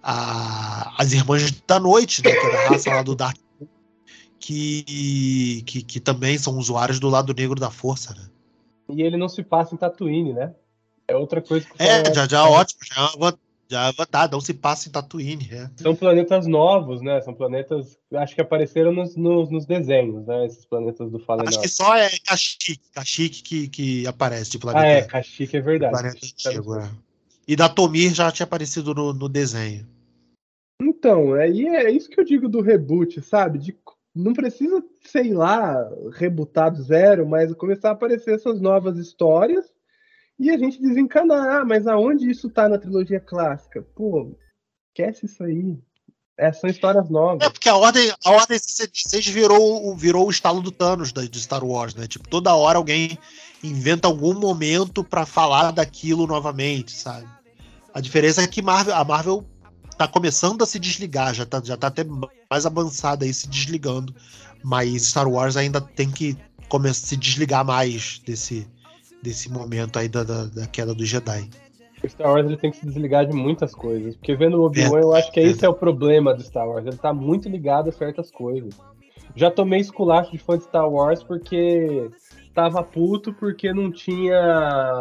a 0.06 0.94
as 1.02 1.14
Irmãs 1.14 1.52
da 1.68 1.80
Noite, 1.80 2.24
né, 2.24 2.32
que 2.32 2.46
é 2.46 2.66
a 2.66 2.70
raça 2.70 2.90
lá 2.92 3.02
do 3.02 3.16
Dark 3.16 3.38
que, 4.46 5.64
que, 5.66 5.82
que 5.82 6.00
também 6.00 6.38
são 6.38 6.56
usuários 6.58 7.00
do 7.00 7.10
lado 7.10 7.34
negro 7.34 7.60
da 7.60 7.72
força, 7.72 8.14
né? 8.14 8.30
E 8.90 9.02
ele 9.02 9.18
não 9.18 9.28
se 9.28 9.42
passa 9.42 9.74
em 9.74 9.78
Tatooine, 9.78 10.34
né? 10.34 10.54
É 11.08 11.16
outra 11.16 11.42
coisa 11.42 11.66
que 11.66 11.82
É, 11.82 12.14
já, 12.14 12.28
já 12.28 12.48
ótimo, 12.48 12.82
já 12.84 13.02
é 13.02 13.18
uma 13.18 13.40
já 13.68 13.92
tá, 14.06 14.28
não 14.32 14.40
se 14.40 14.54
passa 14.54 14.88
em 14.88 14.92
Tatooine. 14.92 15.50
É. 15.52 15.68
São 15.78 15.96
planetas 15.96 16.46
novos, 16.46 17.02
né? 17.02 17.20
São 17.22 17.34
planetas, 17.34 17.98
acho 18.14 18.36
que 18.36 18.42
apareceram 18.42 18.94
nos, 18.94 19.16
nos, 19.16 19.50
nos 19.50 19.66
desenhos, 19.66 20.28
né? 20.28 20.46
Esses 20.46 20.64
planetas 20.66 21.10
do 21.10 21.18
Fallen 21.18 21.48
Acho 21.48 21.60
que 21.60 21.68
só 21.68 21.96
é 21.96 22.08
Kashyyyk, 22.24 22.82
Kashyyyk 22.94 23.42
que, 23.42 23.68
que 23.68 24.08
aparece 24.08 24.52
de 24.52 24.60
planeta. 24.60 24.86
Ah, 24.86 24.90
é, 24.90 25.02
Kashyyyk 25.02 25.58
é 25.58 25.62
verdade. 25.62 25.94
Planeta 25.94 26.20
antigo, 26.24 26.76
é. 26.76 26.92
E 27.48 27.56
da 27.56 27.68
Tomir 27.68 28.14
já 28.14 28.32
tinha 28.32 28.44
aparecido 28.44 28.94
no, 28.94 29.12
no 29.12 29.28
desenho. 29.28 29.88
Então, 31.06 31.36
aí 31.36 31.68
é, 31.68 31.84
é 31.84 31.92
isso 31.92 32.10
que 32.10 32.20
eu 32.20 32.26
digo 32.26 32.50
do 32.50 32.62
reboot, 32.62 33.22
sabe? 33.22 33.60
De, 33.60 33.78
não 34.16 34.34
precisa, 34.34 34.84
sei 35.04 35.32
lá, 35.32 35.88
rebutar 36.14 36.72
do 36.72 36.82
zero, 36.82 37.30
mas 37.30 37.54
começar 37.54 37.90
a 37.90 37.92
aparecer 37.92 38.34
essas 38.34 38.60
novas 38.60 38.98
histórias 38.98 39.66
e 40.40 40.50
a 40.50 40.58
gente 40.58 40.82
desencanar, 40.82 41.62
ah, 41.62 41.64
mas 41.64 41.86
aonde 41.86 42.28
isso 42.28 42.50
tá 42.50 42.68
na 42.68 42.80
trilogia 42.80 43.20
clássica? 43.20 43.86
Pô, 43.96 44.36
esquece 44.88 45.28
isso 45.28 45.44
aí. 45.44 45.78
É, 46.40 46.52
são 46.52 46.68
histórias 46.68 47.08
novas. 47.08 47.46
É, 47.46 47.52
porque 47.52 47.70
a 47.70 47.76
Ordem, 47.76 48.12
a 48.26 48.32
ordem 48.32 48.58
66 48.58 49.28
virou, 49.28 49.96
virou 49.96 50.26
o 50.26 50.32
estalo 50.32 50.60
do 50.60 50.72
Thanos 50.72 51.14
da, 51.14 51.24
de 51.24 51.40
Star 51.40 51.64
Wars, 51.64 51.94
né? 51.94 52.08
Tipo, 52.08 52.28
toda 52.28 52.56
hora 52.56 52.80
alguém 52.80 53.16
inventa 53.64 54.08
algum 54.08 54.34
momento 54.34 55.04
para 55.04 55.24
falar 55.24 55.70
daquilo 55.70 56.26
novamente, 56.26 56.94
sabe? 56.94 57.28
A 57.94 58.02
diferença 58.02 58.42
é 58.42 58.48
que 58.48 58.62
Marvel, 58.64 58.96
a 58.96 59.06
Marvel 59.06 59.46
tá 59.98 60.08
começando 60.08 60.62
a 60.62 60.66
se 60.66 60.80
desligar, 60.80 61.34
já 61.34 61.46
tá, 61.46 61.62
já 61.64 61.78
tá 61.78 61.88
até 61.88 62.06
mais 62.50 62.66
avançada 62.66 63.26
aí 63.26 63.34
se 63.34 63.48
desligando. 63.48 64.14
Mas 64.64 65.08
Star 65.08 65.28
Wars 65.28 65.56
ainda 65.56 65.80
tem 65.80 66.10
que 66.10 66.38
começar 66.68 67.06
a 67.06 67.08
se 67.10 67.18
desligar 67.18 67.64
mais 67.64 68.20
desse, 68.26 68.68
desse 69.22 69.52
momento 69.52 69.98
aí 69.98 70.08
da, 70.08 70.24
da, 70.24 70.46
da 70.46 70.68
queda 70.68 70.94
do 70.94 71.06
Jedi. 71.06 71.50
O 72.04 72.10
Star 72.10 72.32
Wars 72.32 72.46
ele 72.46 72.58
tem 72.58 72.72
que 72.72 72.78
se 72.78 72.86
desligar 72.86 73.26
de 73.26 73.34
muitas 73.34 73.74
coisas. 73.74 74.16
Porque 74.16 74.36
vendo 74.36 74.60
o 74.60 74.66
Obi-Wan, 74.66 75.00
eu 75.00 75.16
acho 75.16 75.32
que 75.32 75.40
esse 75.40 75.66
é 75.66 75.70
o 75.70 75.74
problema 75.74 76.34
do 76.34 76.44
Star 76.44 76.68
Wars. 76.68 76.86
Ele 76.86 76.98
tá 76.98 77.14
muito 77.14 77.48
ligado 77.48 77.90
a 77.90 77.92
certas 77.92 78.32
coisas. 78.32 78.76
Já 79.36 79.52
tomei 79.52 79.80
esculacho 79.80 80.32
de 80.32 80.38
fã 80.38 80.58
de 80.58 80.64
Star 80.64 80.90
Wars 80.90 81.24
porque 81.24 82.10
tava 82.56 82.82
puto 82.82 83.34
porque 83.34 83.74
não 83.74 83.92
tinha 83.92 84.40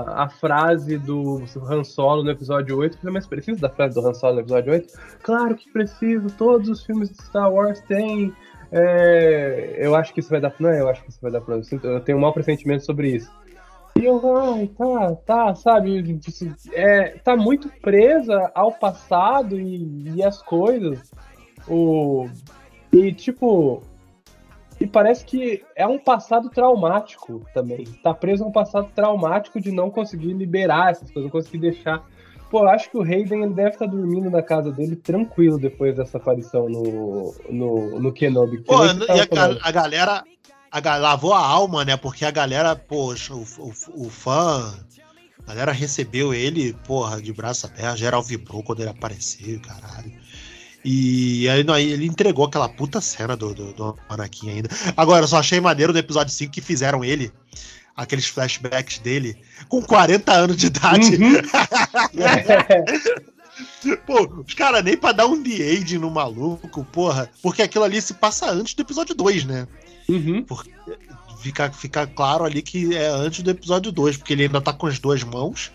a 0.08 0.28
frase 0.28 0.98
do 0.98 1.44
Han 1.70 1.84
Solo 1.84 2.24
no 2.24 2.30
episódio 2.30 2.76
8. 2.76 2.94
Eu 2.94 2.98
falei, 2.98 3.14
mas 3.14 3.26
precisa 3.28 3.60
da 3.60 3.70
frase 3.70 3.94
do 3.94 4.06
Han 4.06 4.12
Solo 4.12 4.34
no 4.34 4.40
episódio 4.40 4.72
8? 4.72 4.92
Claro 5.22 5.54
que 5.54 5.70
preciso, 5.70 6.26
todos 6.36 6.68
os 6.68 6.84
filmes 6.84 7.10
de 7.10 7.22
Star 7.22 7.50
Wars 7.50 7.80
têm. 7.82 8.34
É, 8.72 9.76
eu 9.78 9.94
acho 9.94 10.12
que 10.12 10.18
isso 10.18 10.30
vai 10.30 10.40
dar. 10.40 10.52
Não, 10.58 10.70
eu 10.70 10.88
acho 10.88 11.04
que 11.04 11.10
isso 11.10 11.20
vai 11.22 11.30
dar 11.30 11.40
problema. 11.40 11.64
Eu 11.84 12.00
tenho 12.00 12.18
um 12.18 12.20
mau 12.20 12.32
pressentimento 12.32 12.84
sobre 12.84 13.10
isso. 13.10 13.30
E 13.96 14.04
eu, 14.04 14.36
ai, 14.36 14.68
tá, 14.76 15.14
tá, 15.24 15.54
sabe? 15.54 16.18
É, 16.72 17.10
tá 17.22 17.36
muito 17.36 17.68
presa 17.80 18.50
ao 18.52 18.72
passado 18.72 19.56
e, 19.56 20.16
e 20.16 20.24
as 20.24 20.42
coisas. 20.42 21.12
O, 21.68 22.28
e, 22.92 23.12
tipo, 23.12 23.80
e 24.84 24.86
parece 24.86 25.24
que 25.24 25.64
é 25.74 25.86
um 25.86 25.98
passado 25.98 26.50
traumático 26.50 27.40
também. 27.54 27.86
Tá 28.02 28.12
preso 28.12 28.44
a 28.44 28.46
um 28.46 28.52
passado 28.52 28.90
traumático 28.94 29.58
de 29.58 29.72
não 29.72 29.88
conseguir 29.88 30.34
liberar 30.34 30.90
essas 30.90 31.10
coisas, 31.10 31.24
não 31.24 31.30
conseguir 31.30 31.56
deixar. 31.56 32.04
Pô, 32.50 32.64
eu 32.64 32.68
acho 32.68 32.90
que 32.90 32.98
o 32.98 33.02
Hayden 33.02 33.44
ele 33.44 33.54
deve 33.54 33.70
estar 33.70 33.86
tá 33.86 33.90
dormindo 33.90 34.28
na 34.28 34.42
casa 34.42 34.70
dele 34.70 34.94
tranquilo 34.94 35.58
depois 35.58 35.96
dessa 35.96 36.18
aparição 36.18 36.68
no, 36.68 37.34
no, 37.48 37.98
no 37.98 38.12
Kenobi. 38.12 38.58
Pô, 38.58 38.84
e 38.84 38.90
a, 38.90 39.68
a, 39.68 39.72
galera 39.72 40.22
a, 40.70 40.96
lavou 40.98 41.32
a 41.32 41.40
alma, 41.40 41.82
né? 41.82 41.96
Porque 41.96 42.26
a 42.26 42.30
galera, 42.30 42.76
poxa, 42.76 43.32
o, 43.32 43.42
o, 43.58 44.04
o 44.04 44.10
fã. 44.10 44.70
A 45.46 45.50
galera 45.54 45.72
recebeu 45.72 46.34
ele, 46.34 46.74
porra, 46.86 47.22
de 47.22 47.32
braço 47.32 47.66
aberto, 47.66 47.96
geral 47.96 48.22
vibrou 48.22 48.62
quando 48.62 48.80
ele 48.80 48.90
apareceu, 48.90 49.58
caralho. 49.60 50.12
E 50.84 51.48
aí, 51.48 51.64
não, 51.64 51.78
ele 51.78 52.04
entregou 52.04 52.44
aquela 52.44 52.68
puta 52.68 53.00
cena 53.00 53.34
do, 53.36 53.54
do, 53.54 53.72
do 53.72 53.98
Anakin 54.08 54.50
ainda. 54.50 54.68
Agora, 54.96 55.24
eu 55.24 55.28
só 55.28 55.38
achei 55.38 55.58
maneiro 55.60 55.92
no 55.92 55.98
episódio 55.98 56.32
5 56.32 56.52
que 56.52 56.60
fizeram 56.60 57.02
ele, 57.02 57.32
aqueles 57.96 58.26
flashbacks 58.26 58.98
dele, 58.98 59.36
com 59.68 59.80
40 59.80 60.32
anos 60.32 60.56
de 60.56 60.66
idade. 60.66 61.16
Uhum. 61.16 61.40
Pô, 64.06 64.42
os 64.46 64.54
caras 64.54 64.82
nem 64.82 64.96
pra 64.96 65.12
dar 65.12 65.26
um 65.26 65.40
de-age 65.42 65.98
no 65.98 66.10
maluco, 66.10 66.84
porra. 66.84 67.30
Porque 67.42 67.62
aquilo 67.62 67.84
ali 67.84 68.02
se 68.02 68.12
passa 68.14 68.50
antes 68.50 68.74
do 68.74 68.82
episódio 68.82 69.14
2, 69.14 69.44
né? 69.44 69.68
Uhum. 70.08 70.42
Porque 70.42 70.70
fica, 71.40 71.70
fica 71.70 72.06
claro 72.06 72.44
ali 72.44 72.62
que 72.62 72.94
é 72.96 73.08
antes 73.08 73.42
do 73.42 73.50
episódio 73.50 73.92
2, 73.92 74.16
porque 74.16 74.32
ele 74.32 74.44
ainda 74.44 74.60
tá 74.60 74.72
com 74.72 74.86
as 74.86 74.98
duas 74.98 75.22
mãos. 75.22 75.70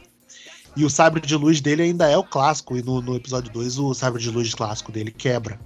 E 0.80 0.86
o 0.86 0.90
sabre 0.90 1.20
de 1.20 1.36
luz 1.36 1.60
dele 1.60 1.84
ainda 1.84 2.10
é 2.10 2.18
o 2.18 2.24
clássico. 2.24 2.78
E 2.78 2.82
no, 2.82 3.02
no 3.02 3.14
episódio 3.14 3.52
2, 3.52 3.80
o 3.80 3.94
sabre 3.94 4.22
de 4.22 4.32
luz 4.32 4.54
clássico 4.54 4.94
dele 4.94 5.12
quebra. 5.12 5.60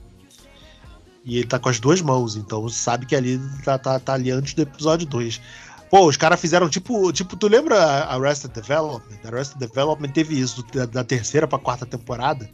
E 1.24 1.38
ele 1.38 1.46
tá 1.46 1.60
com 1.60 1.70
as 1.70 1.80
duas 1.80 2.02
mãos, 2.02 2.36
então 2.36 2.68
sabe 2.68 3.06
que 3.06 3.16
ali 3.16 3.40
tá, 3.64 3.78
tá, 3.78 4.00
tá 4.00 4.14
ali 4.16 4.32
antes 4.32 4.56
do 4.56 4.64
episódio 4.64 5.06
2. 5.06 5.40
Pô, 5.92 6.08
os 6.08 6.18
caras 6.18 6.42
fizeram 6.42 6.68
tipo. 6.68 7.14
Tipo, 7.14 7.36
tu 7.36 7.48
lembra 7.48 7.78
a 7.80 8.16
Arrested 8.16 8.52
Development? 8.54 9.20
A 9.24 9.28
Arrested 9.28 9.60
Development 9.60 10.10
teve 10.10 10.40
isso 10.40 10.66
da, 10.74 10.88
da 10.88 11.04
terceira 11.04 11.48
pra 11.48 11.60
quarta 11.60 11.86
temporada. 11.86 12.50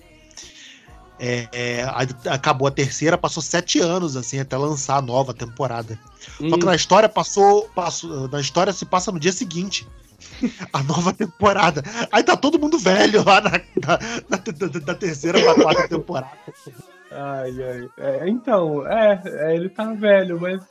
É, 1.17 1.48
é, 1.54 1.84
acabou 2.30 2.67
a 2.67 2.72
terceira, 2.72 3.17
passou 3.17 3.41
sete 3.41 3.80
anos 3.80 4.17
assim 4.17 4.38
até 4.38 4.58
lançar 4.58 4.98
a 4.98 5.02
nova 5.02 5.34
temporada. 5.34 5.98
Hum. 6.41 6.50
Só 6.50 6.58
que 6.58 6.63
hum. 6.63 6.67
na 6.67 6.76
história 6.76 7.08
passou, 7.08 7.69
passou. 7.74 8.28
Na 8.28 8.41
história 8.41 8.74
se 8.74 8.84
passa 8.86 9.13
no 9.13 9.19
dia 9.19 9.32
seguinte. 9.32 9.88
a 10.73 10.84
nova 10.84 11.13
temporada. 11.13 11.84
Aí 12.12 12.23
tá 12.23 12.36
todo 12.36 12.60
mundo 12.60 12.77
velho 12.77 13.23
lá 13.25 13.41
na, 13.41 13.51
na, 13.51 13.99
na, 14.29 14.86
na 14.88 14.95
terceira 14.95 15.41
pra 15.41 15.55
quarta 15.55 15.88
temporada. 15.88 16.38
Ai, 17.12 17.51
ai. 17.63 17.89
É, 17.97 18.29
então, 18.29 18.88
é, 18.88 19.21
é, 19.25 19.55
ele 19.55 19.69
tá 19.69 19.93
velho, 19.93 20.39
mas 20.39 20.62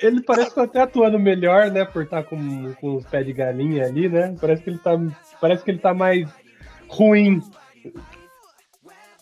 ele 0.00 0.22
parece 0.22 0.50
que 0.50 0.54
tá 0.54 0.62
até 0.64 0.80
atuando 0.80 1.18
melhor, 1.18 1.70
né? 1.70 1.84
Por 1.84 2.02
estar 2.02 2.22
tá 2.22 2.28
com, 2.28 2.72
com 2.74 2.96
os 2.96 3.06
pés 3.06 3.26
de 3.26 3.32
galinha 3.32 3.86
ali, 3.86 4.08
né? 4.08 4.34
Parece 4.40 4.62
que 4.62 4.70
ele 4.70 4.78
tá, 4.78 4.98
parece 5.40 5.64
que 5.64 5.70
ele 5.70 5.78
tá 5.78 5.94
mais 5.94 6.28
ruim 6.88 7.40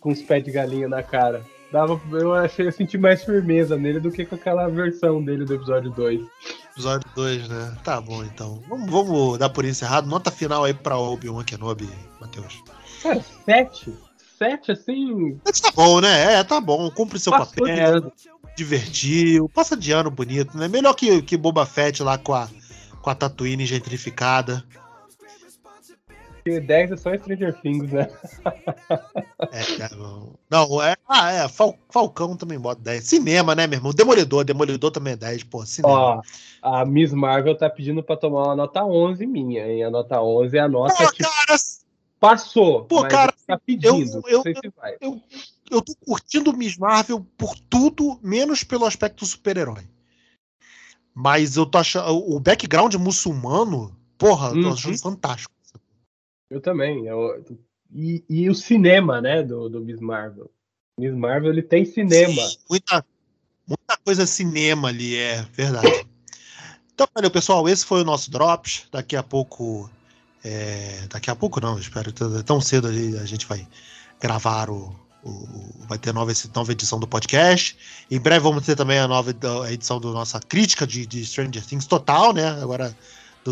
com 0.01 0.11
os 0.11 0.23
pés 0.23 0.45
de 0.45 0.51
galinha 0.51 0.89
na 0.89 1.03
cara. 1.03 1.43
Dava, 1.71 2.01
eu 2.13 2.33
achei, 2.33 2.67
eu 2.67 2.73
senti 2.73 2.97
mais 2.97 3.23
firmeza 3.23 3.77
nele 3.77 4.01
do 4.01 4.11
que 4.11 4.25
com 4.25 4.37
aquela 4.37 4.69
versão 4.69 5.23
dele 5.23 5.45
do 5.45 5.55
episódio 5.55 5.91
2. 5.91 6.23
Episódio 6.79 7.11
2, 7.17 7.49
né? 7.49 7.77
Tá 7.83 8.01
bom, 8.01 8.23
então. 8.23 8.63
Vamos, 8.69 8.89
vamos 8.89 9.37
dar 9.37 9.49
por 9.49 9.65
encerrado. 9.65 10.07
Nota 10.07 10.31
final 10.31 10.63
aí 10.63 10.73
pra 10.73 10.97
Obi-Wan 10.97 11.43
Kenobi, 11.43 11.89
Matheus. 12.21 12.63
Cara, 13.03 13.21
7? 13.45 13.93
7, 14.39 14.71
assim... 14.71 15.41
Tá 15.61 15.73
bom, 15.75 16.01
né? 16.01 16.35
É, 16.35 16.45
tá 16.45 16.61
bom. 16.61 16.89
Cumpre 16.93 17.19
seu 17.19 17.33
Passou 17.33 17.67
papel. 17.67 18.13
Divertiu. 18.57 19.49
Passa 19.49 19.77
de 19.77 19.91
ano 19.91 20.09
bonito, 20.09 20.57
né? 20.57 20.69
Melhor 20.69 20.95
que, 20.95 21.21
que 21.21 21.37
Boba 21.37 21.67
Fett 21.67 22.01
lá 22.01 22.17
com 22.17 22.33
a, 22.33 22.49
com 23.03 23.11
a 23.11 23.15
Tatooine 23.17 23.67
gentrificada. 23.67 24.65
10 26.45 26.93
é 26.93 26.97
só 26.97 27.15
Stranger 27.15 27.61
Things, 27.61 27.93
né? 27.93 28.09
É, 29.53 29.83
é 29.83 29.89
não, 30.51 30.83
é. 30.83 30.97
Ah, 31.09 31.33
é. 31.33 31.49
Fal, 31.49 31.77
Falcão 31.91 32.37
também 32.37 32.59
bota 32.59 32.81
10. 32.83 33.05
Cinema, 33.05 33.55
né, 33.55 33.67
meu 33.67 33.79
irmão? 33.79 33.93
Demolidor, 33.93 34.45
Demolidor 34.45 34.91
também 34.91 35.13
é 35.13 35.17
10, 35.17 35.45
pô. 35.45 35.65
Cinema. 35.65 35.95
Ó, 35.95 36.23
a 36.63 36.85
Miss 36.85 37.13
Marvel 37.13 37.57
tá 37.57 37.69
pedindo 37.69 38.03
pra 38.03 38.17
tomar 38.17 38.45
uma 38.45 38.57
nota 38.57 38.85
11 38.85 39.27
minha, 39.27 39.67
hein? 39.67 39.85
A 39.85 39.91
nota 39.91 40.21
11 40.21 40.57
é 40.57 40.61
a 40.61 40.69
nota 40.69 40.95
pô, 40.95 41.13
que 41.13 41.23
cara, 41.23 41.59
passou. 42.19 42.85
Pô, 42.85 43.07
cara, 43.07 43.33
tá 43.47 43.59
pedindo. 43.59 44.23
Eu, 44.27 44.43
eu, 44.45 44.55
eu, 45.01 45.23
eu, 45.71 45.83
tô 45.83 45.95
curtindo 46.05 46.57
Miss 46.57 46.77
Marvel 46.77 47.27
por 47.37 47.55
tudo, 47.71 48.19
menos 48.23 48.65
pelo 48.65 48.87
aspecto 48.87 49.27
super-herói. 49.27 49.85
Mas 51.15 51.57
eu 51.57 51.67
tô 51.67 51.79
achando. 51.79 52.11
O 52.11 52.39
background 52.39 52.95
muçulmano, 52.95 53.95
porra, 54.17 54.49
eu 54.49 54.63
tô 54.63 54.69
achando 54.69 54.93
uhum. 54.93 54.99
fantástico. 54.99 55.58
Eu 56.51 56.61
também. 56.61 57.07
Eu, 57.07 57.45
e, 57.93 58.25
e, 58.29 58.51
o 58.51 58.55
cinema, 58.55 59.21
né, 59.21 59.43
do, 59.43 59.69
do 59.69 59.81
Miss 59.81 60.01
Marvel. 60.01 60.51
Miss 60.99 61.15
Marvel, 61.15 61.53
ele 61.53 61.63
tem 61.63 61.85
cinema. 61.85 62.43
Sim, 62.43 62.59
muita, 62.69 63.05
muita 63.67 63.97
coisa 64.05 64.27
cinema 64.27 64.89
ali, 64.89 65.17
é 65.17 65.47
verdade. 65.53 66.07
Então, 66.93 67.07
valeu, 67.15 67.31
pessoal. 67.31 67.69
Esse 67.69 67.87
foi 67.87 68.01
o 68.01 68.05
nosso 68.05 68.29
Drops. 68.29 68.89
Daqui 68.91 69.15
a 69.15 69.23
pouco. 69.23 69.89
É, 70.45 71.07
daqui 71.09 71.31
a 71.31 71.37
pouco 71.37 71.61
não, 71.61 71.79
espero. 71.79 72.13
Tão 72.43 72.61
cedo 72.61 72.89
ali 72.89 73.17
a 73.19 73.25
gente 73.25 73.47
vai 73.47 73.65
gravar 74.21 74.69
o. 74.69 74.93
o 75.23 75.87
vai 75.87 75.97
ter 75.97 76.13
nova, 76.13 76.33
nova 76.55 76.73
edição 76.73 76.99
do 76.99 77.07
podcast. 77.07 77.77
Em 78.11 78.19
breve 78.19 78.41
vamos 78.41 78.67
ter 78.67 78.75
também 78.75 78.99
a 78.99 79.07
nova 79.07 79.33
edição 79.71 80.01
da 80.01 80.09
nossa 80.09 80.41
crítica 80.41 80.85
de, 80.85 81.07
de 81.07 81.25
Stranger 81.25 81.65
Things 81.65 81.87
total, 81.87 82.33
né? 82.33 82.49
Agora 82.61 82.93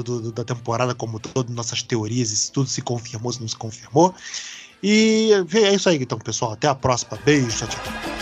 do, 0.03 0.21
do, 0.21 0.33
da 0.33 0.45
temporada 0.45 0.95
como 0.95 1.19
todo, 1.19 1.53
nossas 1.53 1.83
teorias, 1.83 2.29
se 2.29 2.53
tudo 2.53 2.69
se 2.69 2.83
confirmou, 2.83 3.33
se 3.33 3.41
não 3.41 3.49
se 3.49 3.57
confirmou. 3.57 4.15
E 4.83 5.31
é 5.55 5.75
isso 5.75 5.89
aí, 5.89 5.97
então, 5.97 6.19
pessoal. 6.19 6.53
Até 6.53 6.69
a 6.69 6.75
próxima. 6.75 7.19
Beijo, 7.25 7.49
tchau, 7.49 7.69
tchau. 7.69 8.16